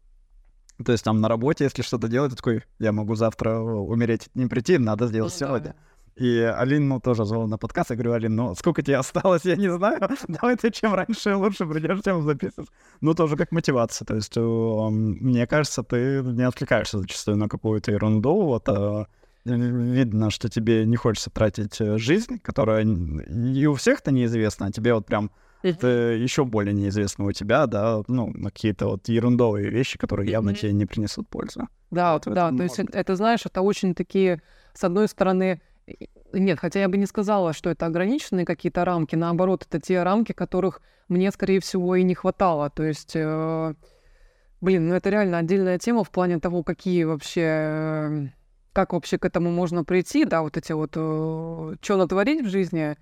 То 0.83 0.91
есть 0.91 1.03
там 1.03 1.21
на 1.21 1.27
работе, 1.27 1.65
если 1.65 1.81
что-то 1.81 2.07
делать, 2.07 2.35
такой, 2.35 2.63
я 2.79 2.91
могу 2.91 3.15
завтра 3.15 3.59
умереть, 3.59 4.29
не 4.33 4.47
прийти, 4.47 4.77
надо 4.77 5.07
сделать 5.07 5.35
ну, 5.39 5.47
сегодня. 5.47 5.69
Да. 5.69 5.90
И 6.15 6.39
Алину 6.39 6.99
тоже 6.99 7.25
звал 7.25 7.47
на 7.47 7.57
подкаст. 7.57 7.89
Я 7.89 7.95
говорю, 7.95 8.13
Алин, 8.13 8.35
ну 8.35 8.55
сколько 8.55 8.81
тебе 8.81 8.97
осталось, 8.97 9.45
я 9.45 9.55
не 9.55 9.71
знаю. 9.71 9.99
Давай 10.27 10.55
ты 10.57 10.71
чем 10.71 10.93
раньше 10.93 11.35
лучше 11.35 11.65
придешь, 11.65 12.01
тем 12.03 12.21
записывать. 12.23 12.69
Ну, 13.01 13.13
тоже 13.13 13.37
как 13.37 13.51
мотивация. 13.51 14.05
То 14.05 14.15
есть, 14.15 14.35
мне 14.35 15.47
кажется, 15.47 15.83
ты 15.83 16.21
не 16.21 16.43
отвлекаешься 16.43 16.99
зачастую 16.99 17.37
на 17.37 17.47
какую-то 17.47 17.91
ерунду. 17.91 18.41
Вот 18.41 18.67
а, 18.69 19.07
видно, 19.45 20.29
что 20.29 20.49
тебе 20.49 20.85
не 20.85 20.95
хочется 20.95 21.29
тратить 21.29 21.79
э, 21.81 21.97
жизнь, 21.97 22.39
которая 22.39 22.85
и 22.85 23.65
у 23.65 23.73
всех-то 23.75 24.11
неизвестна, 24.11 24.67
а 24.67 24.71
тебе 24.71 24.93
вот 24.93 25.05
прям 25.05 25.31
это 25.63 25.87
еще 25.87 26.43
более 26.43 26.73
неизвестно 26.73 27.25
у 27.25 27.31
тебя, 27.31 27.67
да, 27.67 28.01
ну, 28.07 28.33
какие-то 28.33 28.87
вот 28.87 29.07
ерундовые 29.07 29.69
вещи, 29.69 29.97
которые 29.97 30.29
явно 30.29 30.53
тебе 30.55 30.73
не 30.73 30.85
принесут 30.85 31.27
пользу. 31.29 31.67
Да, 31.91 32.13
вот 32.13 32.23
да, 32.25 32.51
то 32.51 32.63
есть 32.63 32.79
это, 32.79 33.15
знаешь, 33.15 33.45
это 33.45 33.61
очень 33.61 33.93
такие, 33.93 34.41
с 34.73 34.83
одной 34.83 35.07
стороны, 35.07 35.61
нет, 36.33 36.59
хотя 36.59 36.79
я 36.79 36.89
бы 36.89 36.97
не 36.97 37.05
сказала, 37.05 37.53
что 37.53 37.69
это 37.69 37.85
ограниченные 37.85 38.45
какие-то 38.45 38.85
рамки, 38.85 39.15
наоборот, 39.15 39.65
это 39.67 39.79
те 39.79 40.03
рамки, 40.03 40.31
которых 40.31 40.81
мне, 41.07 41.31
скорее 41.31 41.59
всего, 41.59 41.95
и 41.95 42.03
не 42.03 42.15
хватало, 42.15 42.69
то 42.69 42.83
есть... 42.83 43.13
Э, 43.15 43.73
блин, 44.61 44.87
ну 44.87 44.95
это 44.95 45.09
реально 45.09 45.39
отдельная 45.39 45.77
тема 45.77 46.03
в 46.03 46.11
плане 46.11 46.39
того, 46.39 46.63
какие 46.63 47.03
вообще 47.03 47.41
э, 47.41 48.27
как 48.73 48.93
вообще 48.93 49.17
к 49.17 49.25
этому 49.25 49.51
можно 49.51 49.83
прийти, 49.83 50.25
да, 50.25 50.41
вот 50.41 50.57
эти 50.57 50.71
вот, 50.71 50.91
э, 50.95 51.75
что 51.81 51.97
натворить 51.97 52.45
в 52.45 52.49
жизни, 52.49 52.95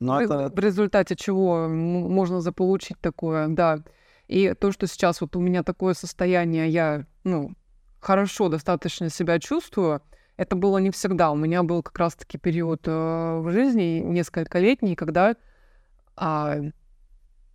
но 0.00 0.18
ну, 0.18 0.20
это... 0.20 0.52
в 0.54 0.58
результате 0.58 1.14
чего 1.14 1.68
можно 1.68 2.40
заполучить 2.40 2.98
такое, 3.00 3.46
да. 3.48 3.84
И 4.26 4.54
то, 4.54 4.72
что 4.72 4.86
сейчас 4.86 5.20
вот 5.20 5.36
у 5.36 5.40
меня 5.40 5.62
такое 5.62 5.94
состояние, 5.94 6.68
я, 6.68 7.06
ну, 7.22 7.52
хорошо 8.00 8.48
достаточно 8.48 9.10
себя 9.10 9.38
чувствую, 9.38 10.02
это 10.36 10.56
было 10.56 10.78
не 10.78 10.90
всегда. 10.90 11.30
У 11.30 11.36
меня 11.36 11.62
был 11.62 11.82
как 11.82 11.98
раз-таки 11.98 12.38
период 12.38 12.82
э, 12.86 12.90
в 12.90 13.50
жизни, 13.50 14.00
несколько 14.00 14.58
летний, 14.58 14.96
когда, 14.96 15.36
а, 16.16 16.56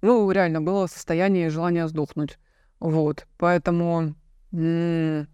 ну, 0.02 0.32
реально 0.32 0.62
было 0.62 0.88
состояние 0.88 1.50
желания 1.50 1.88
сдохнуть. 1.88 2.38
Вот, 2.80 3.28
поэтому, 3.38 4.14
м- 4.52 5.28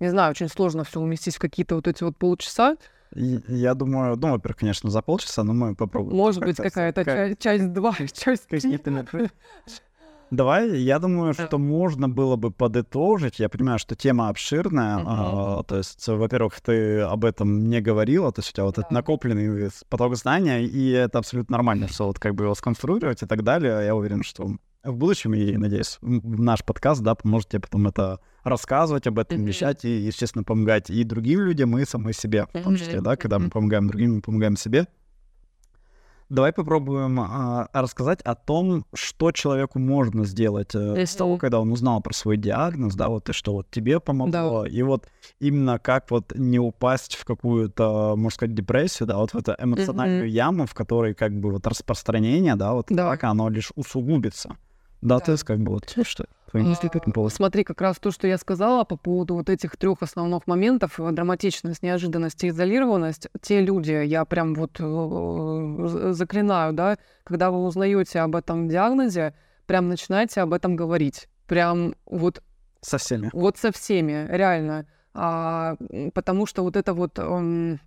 не 0.00 0.08
знаю, 0.10 0.30
очень 0.30 0.48
сложно 0.48 0.84
все 0.84 1.00
уместить 1.00 1.36
в 1.36 1.38
какие-то 1.38 1.74
вот 1.74 1.86
эти 1.86 2.02
вот 2.02 2.16
полчаса. 2.16 2.76
Я 3.14 3.74
думаю, 3.74 4.16
ну, 4.16 4.32
во-первых, 4.32 4.56
конечно, 4.56 4.90
за 4.90 5.02
полчаса, 5.02 5.44
но 5.44 5.52
мы 5.52 5.76
попробуем. 5.76 6.16
Может 6.16 6.42
быть, 6.42 6.56
какая-то 6.56 7.04
как... 7.04 7.38
часть 7.38 7.72
2, 7.72 7.94
часть 8.12 8.48
3. 8.48 8.60
Давай, 10.30 10.78
я 10.78 10.98
думаю, 10.98 11.32
что 11.34 11.58
можно 11.58 12.08
было 12.08 12.36
бы 12.36 12.50
подытожить. 12.50 13.38
Я 13.38 13.48
понимаю, 13.48 13.78
что 13.78 13.94
тема 13.94 14.28
обширная. 14.28 14.98
Uh-huh. 14.98 15.04
А, 15.06 15.62
то 15.62 15.76
есть, 15.76 16.06
во-первых, 16.08 16.60
ты 16.60 17.00
об 17.00 17.24
этом 17.24 17.68
не 17.68 17.80
говорила, 17.80 18.32
то 18.32 18.40
есть 18.40 18.50
у 18.50 18.52
тебя 18.54 18.64
вот 18.64 18.76
да. 18.76 18.82
этот 18.82 18.92
накопленный 18.92 19.70
поток 19.88 20.16
знания, 20.16 20.64
и 20.64 20.90
это 20.90 21.18
абсолютно 21.18 21.56
нормально, 21.56 21.88
что 21.88 22.06
вот 22.06 22.18
как 22.18 22.34
бы 22.34 22.44
его 22.44 22.54
сконструировать 22.54 23.22
и 23.22 23.26
так 23.26 23.42
далее. 23.42 23.84
Я 23.84 23.94
уверен, 23.94 24.22
что 24.22 24.56
в 24.84 24.96
будущем, 24.96 25.34
и, 25.34 25.56
надеюсь, 25.56 25.98
наш 26.02 26.64
подкаст, 26.64 27.02
да, 27.02 27.14
поможет 27.14 27.48
тебе 27.48 27.60
потом 27.60 27.86
это 27.86 28.20
рассказывать 28.42 29.06
об 29.06 29.18
этом, 29.18 29.44
вещать 29.44 29.84
и, 29.84 29.88
естественно, 29.88 30.44
помогать 30.44 30.90
и 30.90 31.02
другим 31.04 31.40
людям, 31.40 31.78
и 31.78 31.84
самой 31.84 32.12
себе, 32.12 32.46
в 32.52 32.62
том 32.62 32.76
числе, 32.76 33.00
да, 33.00 33.16
когда 33.16 33.38
мы 33.38 33.50
помогаем 33.50 33.88
другим, 33.88 34.16
мы 34.16 34.20
помогаем 34.20 34.56
себе. 34.56 34.86
Давай 36.34 36.52
попробуем 36.52 37.20
а, 37.20 37.68
рассказать 37.72 38.20
о 38.22 38.34
том, 38.34 38.84
что 38.92 39.30
человеку 39.30 39.78
можно 39.78 40.24
сделать 40.24 40.74
э, 40.74 41.06
с 41.06 41.14
того, 41.14 41.38
когда 41.38 41.60
он 41.60 41.70
узнал 41.70 42.00
про 42.00 42.12
свой 42.12 42.36
диагноз, 42.36 42.96
да, 42.96 43.08
вот 43.08 43.28
и 43.28 43.32
что 43.32 43.52
вот 43.52 43.70
тебе 43.70 44.00
помогло, 44.00 44.64
да. 44.64 44.68
и 44.68 44.82
вот 44.82 45.06
именно 45.38 45.78
как 45.78 46.10
вот 46.10 46.32
не 46.34 46.58
упасть 46.58 47.14
в 47.14 47.24
какую-то, 47.24 48.14
можно 48.16 48.34
сказать, 48.34 48.54
депрессию, 48.56 49.06
да, 49.06 49.16
вот 49.18 49.30
в 49.30 49.36
эту 49.36 49.54
эмоциональную 49.56 50.26
mm-hmm. 50.26 50.46
яму, 50.46 50.66
в 50.66 50.74
которой 50.74 51.14
как 51.14 51.38
бы 51.38 51.52
вот 51.52 51.68
распространение, 51.68 52.56
да, 52.56 52.72
вот 52.72 52.86
да. 52.88 53.10
так 53.10 53.22
оно 53.22 53.48
лишь 53.48 53.70
усугубится. 53.76 54.56
Да, 55.02 55.20
да. 55.20 55.36
ты 55.36 55.44
как 55.44 55.60
бы 55.60 55.70
вот 55.74 55.96
что 56.02 56.26
Смотри, 57.34 57.64
как 57.64 57.80
раз 57.80 57.98
то, 57.98 58.10
что 58.10 58.26
я 58.26 58.38
сказала 58.38 58.84
по 58.84 58.96
поводу 58.96 59.34
вот 59.34 59.48
этих 59.48 59.76
трех 59.76 60.02
основных 60.02 60.46
моментов, 60.46 61.00
э, 61.00 61.10
драматичность, 61.10 61.82
неожиданность 61.82 62.44
и 62.44 62.48
изолированность, 62.48 63.28
те 63.40 63.60
люди, 63.60 63.92
я 63.92 64.24
прям 64.24 64.54
вот 64.54 64.78
э, 64.78 66.12
заклинаю, 66.12 66.72
да, 66.72 66.96
когда 67.24 67.50
вы 67.50 67.64
узнаете 67.64 68.20
об 68.20 68.36
этом 68.36 68.68
диагнозе, 68.68 69.34
прям 69.66 69.88
начинайте 69.88 70.40
об 70.40 70.52
этом 70.52 70.76
говорить. 70.76 71.28
Прям 71.46 71.94
вот... 72.06 72.42
Со 72.80 72.98
всеми. 72.98 73.30
Вот 73.32 73.56
со 73.58 73.72
всеми, 73.72 74.26
реально. 74.30 74.86
А, 75.14 75.76
потому 76.14 76.46
что 76.46 76.62
вот 76.62 76.76
это 76.76 76.94
вот... 76.94 77.18
Um, 77.18 77.78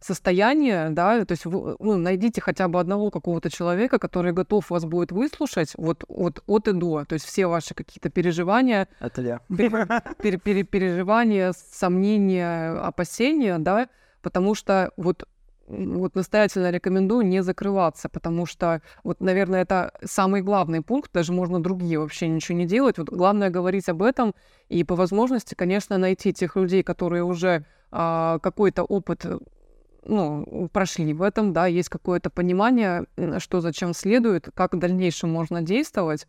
состояние, 0.00 0.90
да, 0.90 1.24
то 1.24 1.32
есть 1.32 1.44
вы, 1.44 1.76
ну, 1.78 1.96
найдите 1.96 2.40
хотя 2.40 2.68
бы 2.68 2.78
одного 2.78 3.10
какого-то 3.10 3.50
человека, 3.50 3.98
который 3.98 4.32
готов 4.32 4.70
вас 4.70 4.84
будет 4.84 5.12
выслушать 5.12 5.72
вот, 5.76 6.04
вот 6.08 6.42
от 6.46 6.68
и 6.68 6.72
до, 6.72 7.04
то 7.04 7.14
есть 7.14 7.24
все 7.24 7.46
ваши 7.46 7.74
какие-то 7.74 8.10
переживания. 8.10 8.88
Это 9.00 9.22
я. 9.22 9.40
Пер, 9.56 10.38
пер, 10.38 10.64
переживания, 10.64 11.52
сомнения, 11.52 12.70
опасения, 12.80 13.58
да, 13.58 13.88
потому 14.22 14.54
что 14.54 14.92
вот 14.96 15.26
вот 15.68 16.14
настоятельно 16.14 16.70
рекомендую 16.70 17.26
не 17.26 17.42
закрываться, 17.42 18.08
потому 18.08 18.46
что 18.46 18.80
вот, 19.04 19.20
наверное, 19.20 19.60
это 19.60 19.92
самый 20.02 20.40
главный 20.40 20.80
пункт, 20.80 21.12
даже 21.12 21.32
можно 21.32 21.62
другие 21.62 21.98
вообще 21.98 22.26
ничего 22.26 22.56
не 22.56 22.64
делать. 22.66 22.96
Вот 22.96 23.10
главное 23.10 23.50
говорить 23.50 23.86
об 23.90 24.02
этом 24.02 24.34
и 24.70 24.82
по 24.82 24.94
возможности, 24.94 25.54
конечно, 25.54 25.98
найти 25.98 26.32
тех 26.32 26.56
людей, 26.56 26.82
которые 26.82 27.22
уже 27.22 27.66
а, 27.90 28.38
какой-то 28.38 28.82
опыт 28.82 29.26
ну, 30.08 30.68
прошли 30.72 31.12
в 31.12 31.22
этом, 31.22 31.52
да, 31.52 31.66
есть 31.66 31.88
какое-то 31.88 32.30
понимание, 32.30 33.04
что 33.38 33.60
зачем 33.60 33.94
следует, 33.94 34.48
как 34.54 34.74
в 34.74 34.78
дальнейшем 34.78 35.30
можно 35.30 35.62
действовать. 35.62 36.26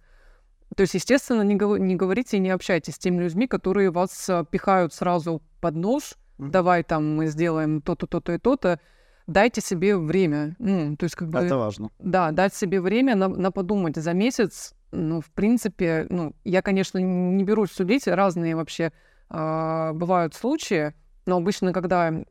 То 0.76 0.82
есть, 0.82 0.94
естественно, 0.94 1.42
не, 1.42 1.56
гов- 1.56 1.80
не 1.80 1.96
говорите 1.96 2.38
и 2.38 2.40
не 2.40 2.52
общайтесь 2.52 2.96
с 2.96 3.00
теми 3.00 3.24
людьми, 3.24 3.48
которые 3.48 3.90
вас 3.90 4.30
а, 4.30 4.44
пихают 4.46 4.94
сразу 4.94 5.42
под 5.62 5.76
нож. 5.76 6.14
Mm-hmm. 6.38 6.50
Давай 6.50 6.84
там 6.84 7.16
мы 7.16 7.28
сделаем 7.28 7.82
то-то, 7.82 8.06
то-то 8.06 8.34
и 8.34 8.38
то-то. 8.38 8.80
Дайте 9.26 9.62
себе 9.62 9.98
время. 9.98 10.56
Ну, 10.60 10.96
то 10.96 11.06
есть, 11.06 11.16
как 11.16 11.30
бы... 11.30 11.40
Это 11.40 11.58
важно. 11.58 11.90
Да, 12.00 12.32
дать 12.32 12.54
себе 12.54 12.82
время 12.82 13.16
на, 13.16 13.28
на 13.30 13.52
подумать. 13.52 13.96
За 13.96 14.14
месяц, 14.14 14.76
ну, 14.92 15.22
в 15.22 15.32
принципе, 15.32 16.06
ну, 16.10 16.36
я, 16.44 16.62
конечно, 16.62 17.00
не 17.00 17.44
берусь 17.44 17.72
судить. 17.72 18.08
Разные 18.08 18.56
вообще 18.56 18.92
э, 19.30 19.92
бывают 19.94 20.36
случаи. 20.36 20.94
Но 21.26 21.38
обычно, 21.38 21.74
когда 21.74 22.24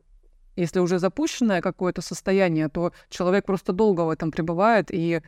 если 0.59 0.79
уже 0.79 0.99
запущенное 0.99 1.61
какое-то 1.61 2.01
состояние, 2.01 2.69
то 2.69 2.91
человек 3.09 3.45
просто 3.45 3.73
долго 3.73 4.01
в 4.01 4.09
этом 4.09 4.31
пребывает, 4.31 4.89
и 4.91 5.21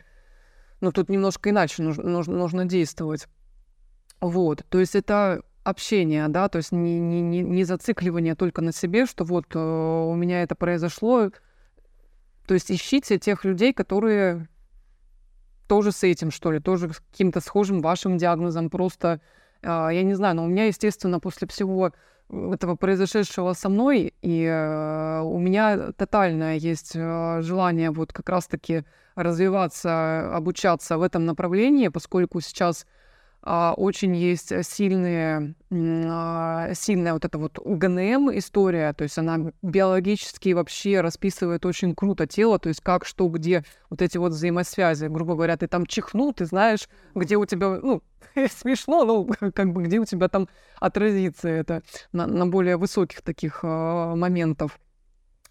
ну, 0.82 0.91
тут 0.91 1.10
немножко 1.10 1.50
иначе 1.50 1.84
нужно, 1.84 2.04
нужно, 2.04 2.38
нужно 2.38 2.65
действовать. 2.65 3.28
Вот, 4.20 4.65
то 4.70 4.80
есть 4.80 4.96
это 4.96 5.41
общение, 5.63 6.28
да, 6.28 6.50
то 6.50 6.58
есть 6.58 6.72
не, 6.72 7.00
не, 7.00 7.22
не, 7.22 7.41
не 7.41 7.63
зацикливание 7.63 8.36
только 8.36 8.62
на 8.62 8.72
себе, 8.72 9.06
что 9.06 9.24
вот 9.24 9.46
э, 9.54 9.60
у 9.60 10.15
меня 10.15 10.44
это 10.44 10.56
произошло. 10.56 11.32
То 12.48 12.56
есть 12.56 12.72
ищите 12.72 13.20
тех 13.20 13.46
людей, 13.46 13.74
которые 13.74 14.48
тоже 15.67 15.91
с 15.91 16.04
этим, 16.04 16.32
что 16.32 16.52
ли, 16.52 16.60
тоже 16.60 16.91
с 16.91 17.00
каким-то 17.00 17.39
схожим 17.39 17.80
вашим 17.80 18.17
диагнозом. 18.17 18.70
Просто, 18.70 19.22
э, 19.62 19.67
я 19.67 20.04
не 20.04 20.15
знаю, 20.15 20.36
но 20.36 20.46
у 20.46 20.48
меня, 20.48 20.65
естественно, 20.65 21.20
после 21.20 21.48
всего 21.48 21.94
этого 22.32 22.76
произошедшего 22.76 23.54
со 23.54 23.70
мной, 23.70 24.13
и 24.22 24.44
э, 24.44 25.22
у 25.22 25.38
меня 25.39 25.91
тотальное 25.91 26.56
есть 26.56 26.94
э, 26.96 27.41
желание 27.41 27.91
вот 27.91 28.13
как 28.13 28.30
раз-таки 28.30 28.84
развиваться, 29.15 30.36
обучаться 30.36 30.98
в 30.98 31.02
этом 31.02 31.26
направлении, 31.26 31.89
поскольку 31.89 32.39
сейчас 32.41 32.86
очень 33.44 34.16
есть 34.16 34.52
сильные, 34.66 35.56
а, 35.72 36.74
сильная 36.76 37.14
вот 37.14 37.26
эта 37.26 37.40
вот 37.40 37.58
ГНМ 37.58 38.38
история, 38.38 38.94
то 38.94 39.04
есть 39.04 39.18
она 39.18 39.52
биологически 39.64 40.54
вообще 40.54 41.02
расписывает 41.02 41.66
очень 41.66 41.96
круто 41.96 42.28
тело, 42.28 42.60
то 42.60 42.70
есть 42.70 42.82
как, 42.82 43.04
что, 43.06 43.28
где, 43.30 43.64
вот 43.90 44.02
эти 44.02 44.18
вот 44.20 44.34
взаимосвязи. 44.34 45.06
Грубо 45.06 45.34
говоря, 45.34 45.58
ты 45.58 45.68
там 45.68 45.88
чихнул, 45.88 46.34
ты 46.34 46.46
знаешь, 46.46 46.88
где 47.16 47.36
у 47.38 47.46
тебя, 47.46 47.80
ну, 47.82 48.04
смешно, 48.50 49.06
ну, 49.06 49.30
как 49.54 49.74
бы 49.74 49.84
где 49.84 50.00
у 50.00 50.06
тебя 50.06 50.28
там 50.28 50.48
отразится 50.80 51.50
это 51.50 51.82
на, 52.12 52.28
на 52.28 52.46
более 52.46 52.78
высоких 52.78 53.22
таких 53.24 53.62
э, 53.64 53.68
моментов. 54.16 54.80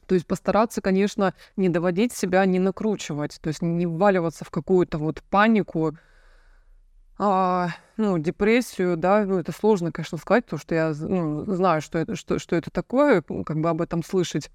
То 0.07 0.15
есть 0.15 0.27
постараться, 0.27 0.81
конечно, 0.81 1.35
не 1.57 1.69
доводить 1.69 2.13
себя, 2.13 2.45
не 2.45 2.59
накручивать, 2.59 3.39
то 3.41 3.49
есть 3.49 3.63
не 3.63 3.87
вваливаться 3.87 4.45
в 4.45 4.51
какую-то 4.51 4.99
вот 4.99 5.23
панику, 5.31 5.97
а, 7.23 7.69
ну, 7.99 8.17
депрессию, 8.17 8.97
да, 8.97 9.27
ну, 9.27 9.39
это 9.39 9.53
сложно, 9.53 9.93
конечно, 9.93 10.17
сказать, 10.17 10.47
потому 10.47 10.59
что 10.61 10.75
я 10.75 10.95
ну, 10.99 11.45
знаю, 11.55 11.83
что 11.83 11.99
это, 11.99 12.17
что, 12.17 12.39
что 12.39 12.57
это 12.57 12.71
такое, 12.71 13.21
как 13.21 13.61
бы 13.61 13.69
об 13.69 13.83
этом 13.83 14.03
слышать. 14.03 14.51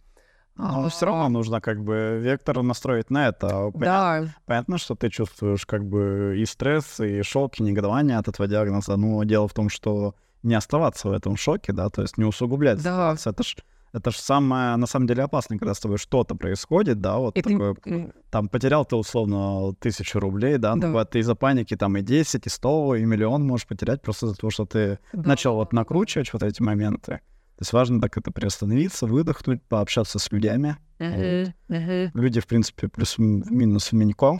Но 0.55 0.86
а, 0.86 0.89
все 0.89 1.05
равно 1.05 1.30
нужно 1.30 1.61
как 1.61 1.84
бы 1.84 2.18
вектор 2.20 2.63
настроить 2.63 3.11
на 3.11 3.28
это. 3.28 3.70
Да. 3.76 4.26
Понятно, 4.45 4.80
что 4.80 4.95
ты 4.95 5.09
чувствуешь 5.09 5.63
как 5.68 5.86
бы 5.86 6.38
и 6.39 6.45
стресс, 6.45 6.99
и 6.99 7.22
шок, 7.22 7.59
и 7.59 7.63
негодование 7.63 8.18
от 8.18 8.30
этого 8.30 8.47
диагноза, 8.47 8.95
но 8.95 9.24
дело 9.26 9.47
в 9.47 9.53
том, 9.53 9.70
что 9.70 10.16
не 10.41 10.55
оставаться 10.55 11.09
в 11.09 11.11
этом 11.11 11.38
шоке, 11.38 11.72
да, 11.72 11.89
то 11.89 12.01
есть 12.01 12.18
не 12.18 12.26
усугублять 12.26 12.82
да. 12.82 13.16
Это 13.26 13.43
ж 13.43 13.57
это 13.96 14.12
же 14.12 14.18
самое, 14.18 14.76
на 14.76 14.88
самом 14.88 15.08
деле, 15.08 15.24
опасное, 15.24 15.58
когда 15.58 15.74
с 15.74 15.80
тобой 15.80 15.98
что-то 15.98 16.36
происходит, 16.36 17.00
да, 17.00 17.18
вот 17.18 17.38
и 17.38 17.41
такое, 17.41 17.76
ты... 17.76 18.12
там, 18.30 18.50
потерял 18.50 18.84
ты, 18.84 18.98
условно, 18.98 19.74
тысячу 19.80 20.20
рублей, 20.20 20.58
да, 20.58 20.76
да. 20.76 21.06
ты 21.06 21.20
из-за 21.20 21.34
паники 21.36 21.78
там 21.78 21.96
и 21.96 22.02
10, 22.02 22.46
и 22.46 22.50
100, 22.50 22.96
и 22.96 23.06
миллион 23.06 23.48
можешь 23.48 23.66
потерять 23.66 24.02
просто 24.02 24.28
за 24.28 24.36
то, 24.36 24.50
что 24.50 24.66
ты 24.66 25.00
да. 25.14 25.30
начал 25.30 25.56
вот 25.56 25.72
накручивать 25.72 26.34
вот 26.34 26.43
эти 26.43 26.62
моменты. 26.62 27.22
То 27.56 27.62
есть 27.62 27.72
важно 27.72 28.02
так 28.02 28.18
это 28.18 28.32
приостановиться, 28.32 29.06
выдохнуть, 29.06 29.64
пообщаться 29.64 30.20
с 30.20 30.30
людьми. 30.30 30.76
Uh-huh, 31.00 31.54
uh-huh. 31.70 32.12
Люди, 32.14 32.41
в 32.41 32.48
принципе, 32.48 32.89
плюс-минус 32.89 33.93
в 33.93 33.93
Минько, 33.93 34.39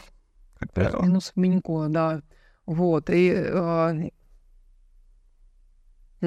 как 0.60 0.74
правило. 0.74 1.02
Минус 1.02 1.32
в 1.34 1.40
Минько, 1.40 1.88
да. 1.88 2.22
Вот, 2.66 3.10
и 3.10 3.32
э, 3.34 4.10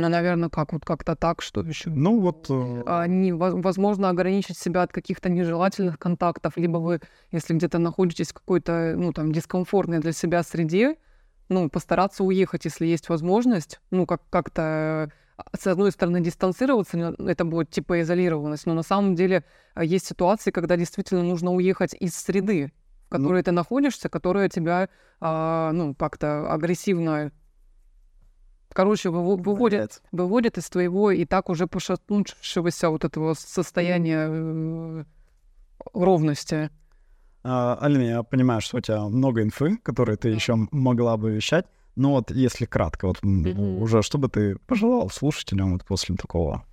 ну, 0.02 0.08
наверное, 0.08 0.48
как 0.48 0.72
вот 0.72 0.84
как-то 0.84 1.16
так, 1.16 1.42
что 1.42 1.62
еще. 1.62 1.90
Ну 1.90 2.20
вот. 2.20 2.46
Э... 2.50 2.82
А, 2.86 3.06
не, 3.06 3.32
возможно, 3.32 4.08
ограничить 4.08 4.58
себя 4.58 4.82
от 4.82 4.92
каких-то 4.92 5.28
нежелательных 5.28 5.98
контактов, 5.98 6.56
либо 6.56 6.78
вы, 6.78 7.00
если 7.32 7.54
где-то 7.54 7.78
находитесь 7.78 8.28
в 8.28 8.34
какой-то, 8.34 8.94
ну 8.96 9.12
там, 9.12 9.32
дискомфортной 9.32 9.98
для 10.00 10.12
себя 10.12 10.42
среде, 10.42 10.96
ну 11.48 11.68
постараться 11.68 12.24
уехать, 12.24 12.64
если 12.64 12.86
есть 12.86 13.08
возможность, 13.08 13.80
ну 13.90 14.06
как 14.06 14.22
как-то 14.30 15.10
с 15.56 15.66
одной 15.66 15.92
стороны 15.92 16.20
дистанцироваться, 16.20 17.14
это 17.18 17.44
будет 17.44 17.70
типа 17.70 18.00
изолированность, 18.00 18.66
но 18.66 18.74
на 18.74 18.82
самом 18.82 19.14
деле 19.14 19.44
а, 19.74 19.84
есть 19.84 20.06
ситуации, 20.06 20.50
когда 20.50 20.76
действительно 20.76 21.22
нужно 21.22 21.52
уехать 21.52 21.94
из 21.94 22.14
среды, 22.14 22.72
в 23.08 23.12
ну 23.12 23.18
которой 23.18 23.38
ну... 23.38 23.42
ты 23.44 23.52
находишься, 23.52 24.08
которая 24.08 24.48
тебя, 24.48 24.88
а, 25.20 25.72
ну 25.72 25.94
как-то 25.94 26.52
агрессивно 26.52 27.32
короче, 28.72 29.10
выводит, 29.10 30.02
выводит 30.12 30.58
из 30.58 30.68
твоего 30.68 31.10
и 31.10 31.24
так 31.24 31.48
уже 31.48 31.66
пошатнувшегося 31.66 32.90
вот 32.90 33.04
этого 33.04 33.34
состояния 33.34 34.28
э, 34.30 35.04
ровности. 35.92 36.70
А, 37.44 37.78
Алина, 37.80 38.02
я 38.02 38.22
понимаю, 38.22 38.60
что 38.60 38.78
у 38.78 38.80
тебя 38.80 39.02
много 39.08 39.42
инфы, 39.42 39.76
которые 39.78 40.16
ты 40.16 40.28
еще 40.28 40.56
могла 40.70 41.16
бы 41.16 41.30
вещать. 41.32 41.66
Но 41.96 42.12
вот 42.12 42.30
если 42.30 42.64
кратко, 42.64 43.08
вот 43.08 43.18
mm-hmm. 43.18 43.78
уже 43.80 44.02
что 44.02 44.18
бы 44.18 44.28
ты 44.28 44.56
пожелал 44.66 45.10
слушателям 45.10 45.72
вот 45.72 45.84
после 45.84 46.14
такого 46.14 46.64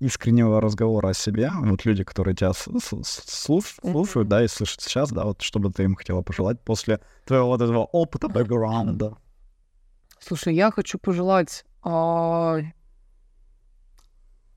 искреннего 0.00 0.60
разговора 0.60 1.10
о 1.10 1.14
себе, 1.14 1.50
вот 1.60 1.84
люди, 1.84 2.04
которые 2.04 2.34
тебя 2.34 2.50
слуш- 2.50 3.02
слушают, 3.02 3.78
mm-hmm. 3.82 4.24
да, 4.24 4.44
и 4.44 4.48
слышат 4.48 4.80
сейчас, 4.80 5.12
да, 5.12 5.24
вот 5.24 5.42
что 5.42 5.58
бы 5.58 5.70
ты 5.70 5.84
им 5.84 5.94
хотела 5.94 6.22
пожелать 6.22 6.60
после 6.60 7.00
твоего 7.24 7.48
вот 7.48 7.60
этого 7.60 7.84
опыта, 7.84 8.28
бэкграунда? 8.28 9.16
Слушай, 10.28 10.56
я 10.56 10.70
хочу 10.70 10.98
пожелать, 10.98 11.64
а, 11.82 12.58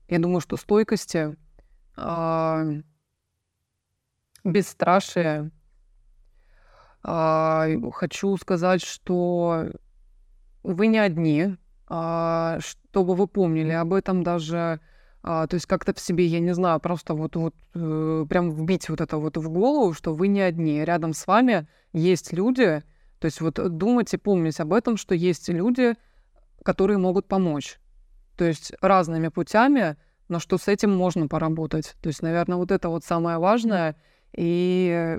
я 0.06 0.18
думаю, 0.18 0.42
что 0.42 0.58
стойкости, 0.58 1.34
а, 1.96 2.62
бесстрашие. 4.44 5.50
А, 7.02 7.68
хочу 7.94 8.36
сказать, 8.36 8.82
что 8.82 9.70
вы 10.62 10.88
не 10.88 10.98
одни, 10.98 11.56
чтобы 11.86 13.14
вы 13.14 13.26
помнили 13.26 13.72
об 13.72 13.94
этом 13.94 14.22
даже, 14.22 14.78
то 15.22 15.48
есть 15.50 15.64
как-то 15.64 15.94
в 15.94 16.00
себе, 16.00 16.26
я 16.26 16.40
не 16.40 16.52
знаю, 16.52 16.80
просто 16.80 17.14
вот, 17.14 17.34
вот 17.36 17.54
э, 17.74 18.26
прям 18.28 18.50
вбить 18.50 18.90
вот 18.90 19.00
это 19.00 19.16
вот 19.16 19.38
в 19.38 19.48
голову, 19.48 19.94
что 19.94 20.14
вы 20.14 20.28
не 20.28 20.42
одни. 20.42 20.84
Рядом 20.84 21.14
с 21.14 21.26
вами 21.26 21.66
есть 21.92 22.32
люди, 22.32 22.82
то 23.22 23.26
есть 23.26 23.40
вот 23.40 23.54
думать 23.78 24.12
и 24.12 24.16
помнить 24.16 24.58
об 24.58 24.72
этом, 24.72 24.96
что 24.96 25.14
есть 25.14 25.48
люди, 25.48 25.94
которые 26.64 26.98
могут 26.98 27.28
помочь. 27.28 27.78
То 28.36 28.44
есть 28.44 28.72
разными 28.80 29.28
путями, 29.28 29.96
но 30.26 30.40
что 30.40 30.58
с 30.58 30.66
этим 30.66 30.92
можно 30.92 31.28
поработать. 31.28 31.94
То 32.02 32.08
есть, 32.08 32.20
наверное, 32.20 32.56
вот 32.56 32.72
это 32.72 32.88
вот 32.88 33.04
самое 33.04 33.38
важное. 33.38 33.94
И 34.36 35.16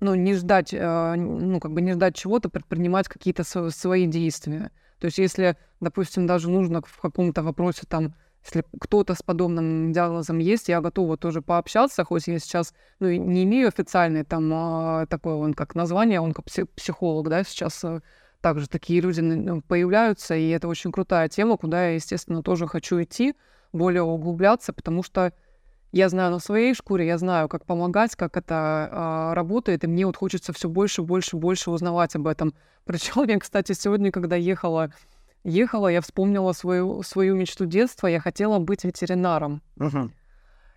ну, 0.00 0.14
не 0.14 0.34
ждать, 0.34 0.74
э, 0.74 1.14
ну, 1.14 1.60
как 1.60 1.72
бы 1.72 1.80
не 1.80 1.94
ждать 1.94 2.14
чего-то, 2.14 2.50
предпринимать 2.50 3.08
какие-то 3.08 3.42
свои 3.70 4.06
действия. 4.06 4.70
То 4.98 5.06
есть, 5.06 5.16
если, 5.16 5.56
допустим, 5.80 6.26
даже 6.26 6.50
нужно 6.50 6.82
в 6.82 7.00
каком-то 7.00 7.42
вопросе 7.42 7.86
там 7.88 8.14
если 8.44 8.64
кто-то 8.80 9.14
с 9.14 9.22
подобным 9.22 9.92
диагнозом 9.92 10.38
есть, 10.38 10.68
я 10.68 10.80
готова 10.80 11.16
тоже 11.16 11.42
пообщаться, 11.42 12.04
хоть 12.04 12.26
я 12.26 12.38
сейчас 12.38 12.74
ну, 12.98 13.08
не 13.10 13.44
имею 13.44 13.68
официальное 13.68 14.24
там 14.24 14.50
а, 14.52 15.06
такое 15.06 15.34
он 15.34 15.54
как 15.54 15.74
название, 15.74 16.20
он 16.20 16.32
как 16.32 16.46
психолог, 16.74 17.28
да, 17.28 17.44
сейчас 17.44 17.84
а, 17.84 18.02
также 18.40 18.68
такие 18.68 19.00
люди 19.00 19.20
ну, 19.20 19.62
появляются, 19.62 20.34
и 20.34 20.48
это 20.48 20.66
очень 20.68 20.90
крутая 20.90 21.28
тема, 21.28 21.56
куда 21.56 21.88
я, 21.88 21.94
естественно, 21.94 22.42
тоже 22.42 22.66
хочу 22.66 23.00
идти, 23.00 23.36
более 23.72 24.02
углубляться, 24.02 24.72
потому 24.72 25.02
что 25.02 25.32
я 25.92 26.08
знаю 26.08 26.32
на 26.32 26.38
своей 26.38 26.74
шкуре, 26.74 27.06
я 27.06 27.18
знаю, 27.18 27.48
как 27.48 27.64
помогать, 27.64 28.16
как 28.16 28.36
это 28.36 28.88
а, 28.90 29.34
работает, 29.34 29.84
и 29.84 29.86
мне 29.86 30.04
вот 30.04 30.16
хочется 30.16 30.52
все 30.52 30.68
больше, 30.68 31.02
больше, 31.02 31.36
больше 31.36 31.70
узнавать 31.70 32.16
об 32.16 32.26
этом. 32.26 32.54
Причем 32.84 33.28
я, 33.28 33.38
кстати, 33.38 33.72
сегодня, 33.72 34.10
когда 34.10 34.34
ехала 34.34 34.90
ехала, 35.44 35.88
я 35.88 36.00
вспомнила 36.00 36.52
свою, 36.52 37.02
свою 37.02 37.34
мечту 37.34 37.66
детства, 37.66 38.06
я 38.06 38.20
хотела 38.20 38.58
быть 38.58 38.84
ветеринаром. 38.84 39.62
Uh-huh. 39.76 40.10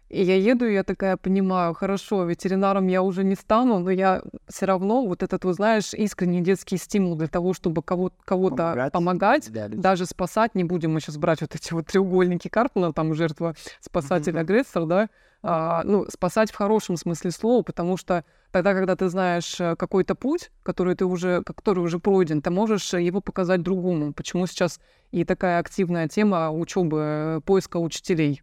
И 0.10 0.24
я 0.24 0.36
еду, 0.36 0.66
и 0.66 0.74
я 0.74 0.84
такая 0.84 1.18
понимаю, 1.18 1.74
хорошо, 1.74 2.26
ветеринаром 2.26 2.88
я 2.88 3.02
уже 3.02 3.24
не 3.24 3.36
стану, 3.36 3.80
но 3.80 3.90
я 3.90 4.22
все 4.48 4.66
равно 4.68 5.04
вот 5.06 5.24
этот, 5.24 5.46
вы 5.46 5.54
знаешь, 5.54 5.94
искренний 5.96 6.42
детский 6.42 6.78
стимул 6.78 7.16
для 7.16 7.28
того, 7.28 7.54
чтобы 7.54 7.82
кого- 7.82 8.12
кого-то 8.24 8.56
помогать, 8.58 8.94
помогать 8.94 9.52
да, 9.52 9.68
даже 9.68 10.06
спасать, 10.06 10.54
не 10.54 10.64
будем 10.64 10.94
мы 10.94 11.00
сейчас 11.00 11.18
брать 11.18 11.42
вот 11.42 11.56
эти 11.56 11.74
вот 11.74 11.88
треугольники 11.88 12.48
Карпмана, 12.50 12.94
там 12.94 13.16
жертва, 13.16 13.56
спасатель, 13.82 14.38
агрессор, 14.38 14.86
да, 14.86 15.10
а, 15.42 15.84
ну, 15.84 16.06
спасать 16.10 16.52
в 16.52 16.56
хорошем 16.56 16.98
смысле 16.98 17.32
слова, 17.32 17.64
потому 17.64 17.98
что 17.98 18.24
тогда, 18.52 18.74
когда 18.74 18.96
ты 18.96 19.10
знаешь 19.10 19.60
э, 19.60 19.76
какой-то 19.76 20.16
путь, 20.16 20.50
который 20.64 20.96
ты 20.96 21.06
уже, 21.06 21.44
который 21.44 21.84
уже 21.84 22.00
пройден, 22.00 22.42
ты 22.42 22.50
можешь 22.50 22.94
его 22.94 23.22
показать 23.22 23.62
другому. 23.62 24.14
Почему 24.14 24.48
сейчас 24.48 24.80
и 25.12 25.24
такая 25.24 25.60
активная 25.60 26.08
тема 26.08 26.52
учебы, 26.52 26.98
э, 27.00 27.42
поиска 27.46 27.78
учителей. 27.78 28.42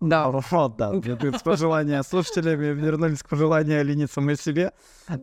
Да. 0.00 0.28
Вот, 0.30 0.76
да. 0.76 0.92
С 1.38 1.42
пожелания 1.42 2.02
слушателями 2.02 2.66
вернулись 2.66 3.22
к 3.22 3.28
пожеланию 3.28 3.84
лениться 3.84 4.14
самой 4.14 4.36
себе. 4.36 4.72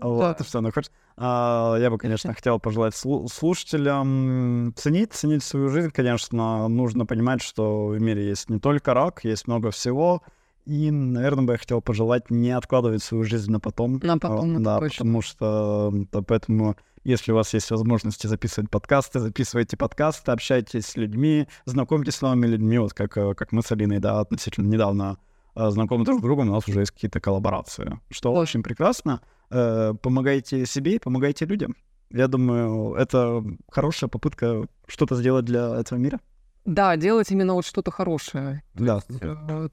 Вот, 0.02 0.46
что 0.46 0.60
она 0.60 0.72
хочет. 0.72 0.92
А, 1.18 1.76
я 1.80 1.90
бы, 1.90 1.98
конечно, 1.98 2.34
хотел 2.34 2.60
пожелать 2.60 2.96
слушателям 2.96 4.74
ценить, 4.76 5.14
ценить 5.14 5.44
свою 5.44 5.70
жизнь. 5.70 5.90
Конечно, 5.90 6.68
нужно 6.68 7.06
понимать, 7.06 7.42
что 7.42 7.88
в 7.88 8.00
мире 8.00 8.28
есть 8.28 8.50
не 8.50 8.60
только 8.60 8.94
рак, 8.94 9.24
есть 9.24 9.48
много 9.48 9.72
всего. 9.72 10.22
И, 10.66 10.92
наверное, 10.92 11.46
бы 11.46 11.54
я 11.54 11.58
хотел 11.58 11.82
пожелать 11.82 12.30
не 12.30 12.52
откладывать 12.52 13.02
свою 13.02 13.24
жизнь 13.24 13.50
на 13.50 13.60
потом. 13.60 14.00
На 14.04 14.18
потом, 14.18 14.62
Да, 14.62 14.80
потому 14.80 15.22
что 15.22 15.94
поэтому, 16.28 16.76
если 17.04 17.32
у 17.32 17.36
вас 17.36 17.54
есть 17.54 17.72
возможности 17.72 18.28
записывать 18.28 18.70
подкасты, 18.70 19.20
записывайте 19.20 19.78
подкасты, 19.78 20.32
общайтесь 20.32 20.88
с 20.88 20.96
людьми, 20.96 21.48
знакомьтесь 21.66 22.16
с 22.16 22.22
новыми 22.22 22.48
людьми, 22.48 22.78
вот 22.80 22.94
как, 22.94 23.18
э, 23.18 23.34
как 23.34 23.52
мы 23.52 23.62
с 23.62 23.72
Алиной, 23.72 24.00
да, 24.00 24.20
относительно 24.20 24.68
недавно 24.68 25.18
э, 25.56 25.70
знакомы 25.70 26.06
друг 26.06 26.20
с 26.20 26.22
другом, 26.22 26.50
у 26.50 26.54
нас 26.54 26.68
уже 26.68 26.82
есть 26.82 26.92
какие-то 26.92 27.20
коллаборации, 27.20 28.00
что 28.10 28.34
да. 28.34 28.40
очень 28.40 28.64
прекрасно. 28.64 29.22
Э, 29.50 29.94
помогайте 30.02 30.66
себе, 30.66 31.00
помогайте 31.00 31.46
людям. 31.46 31.76
Я 32.10 32.28
думаю, 32.28 32.94
это 32.96 33.44
хорошая 33.70 34.10
попытка 34.10 34.68
что-то 34.88 35.16
сделать 35.16 35.46
для 35.46 35.80
этого 35.80 36.00
мира. 36.00 36.20
Да, 36.64 36.98
делать 36.98 37.32
именно 37.32 37.54
вот 37.54 37.66
что-то 37.66 37.92
хорошее. 37.92 38.64
Да. 38.74 39.00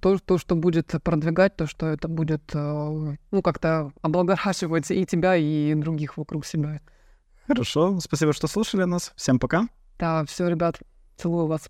То, 0.00 0.18
то, 0.18 0.38
что 0.38 0.54
будет 0.54 0.94
продвигать, 1.02 1.56
то, 1.56 1.66
что 1.66 1.86
это 1.86 2.06
будет, 2.06 2.54
ну, 2.54 3.42
как-то 3.42 3.92
облагораживать 4.02 4.92
и 4.92 5.04
тебя, 5.04 5.34
и 5.34 5.74
других 5.74 6.16
вокруг 6.16 6.46
себя. 6.46 6.80
Хорошо. 7.46 8.00
Спасибо, 8.00 8.32
что 8.32 8.46
слушали 8.46 8.84
нас. 8.84 9.12
Всем 9.16 9.38
пока. 9.38 9.68
Да, 9.98 10.24
все, 10.24 10.48
ребят, 10.48 10.78
целую 11.16 11.46
вас. 11.46 11.68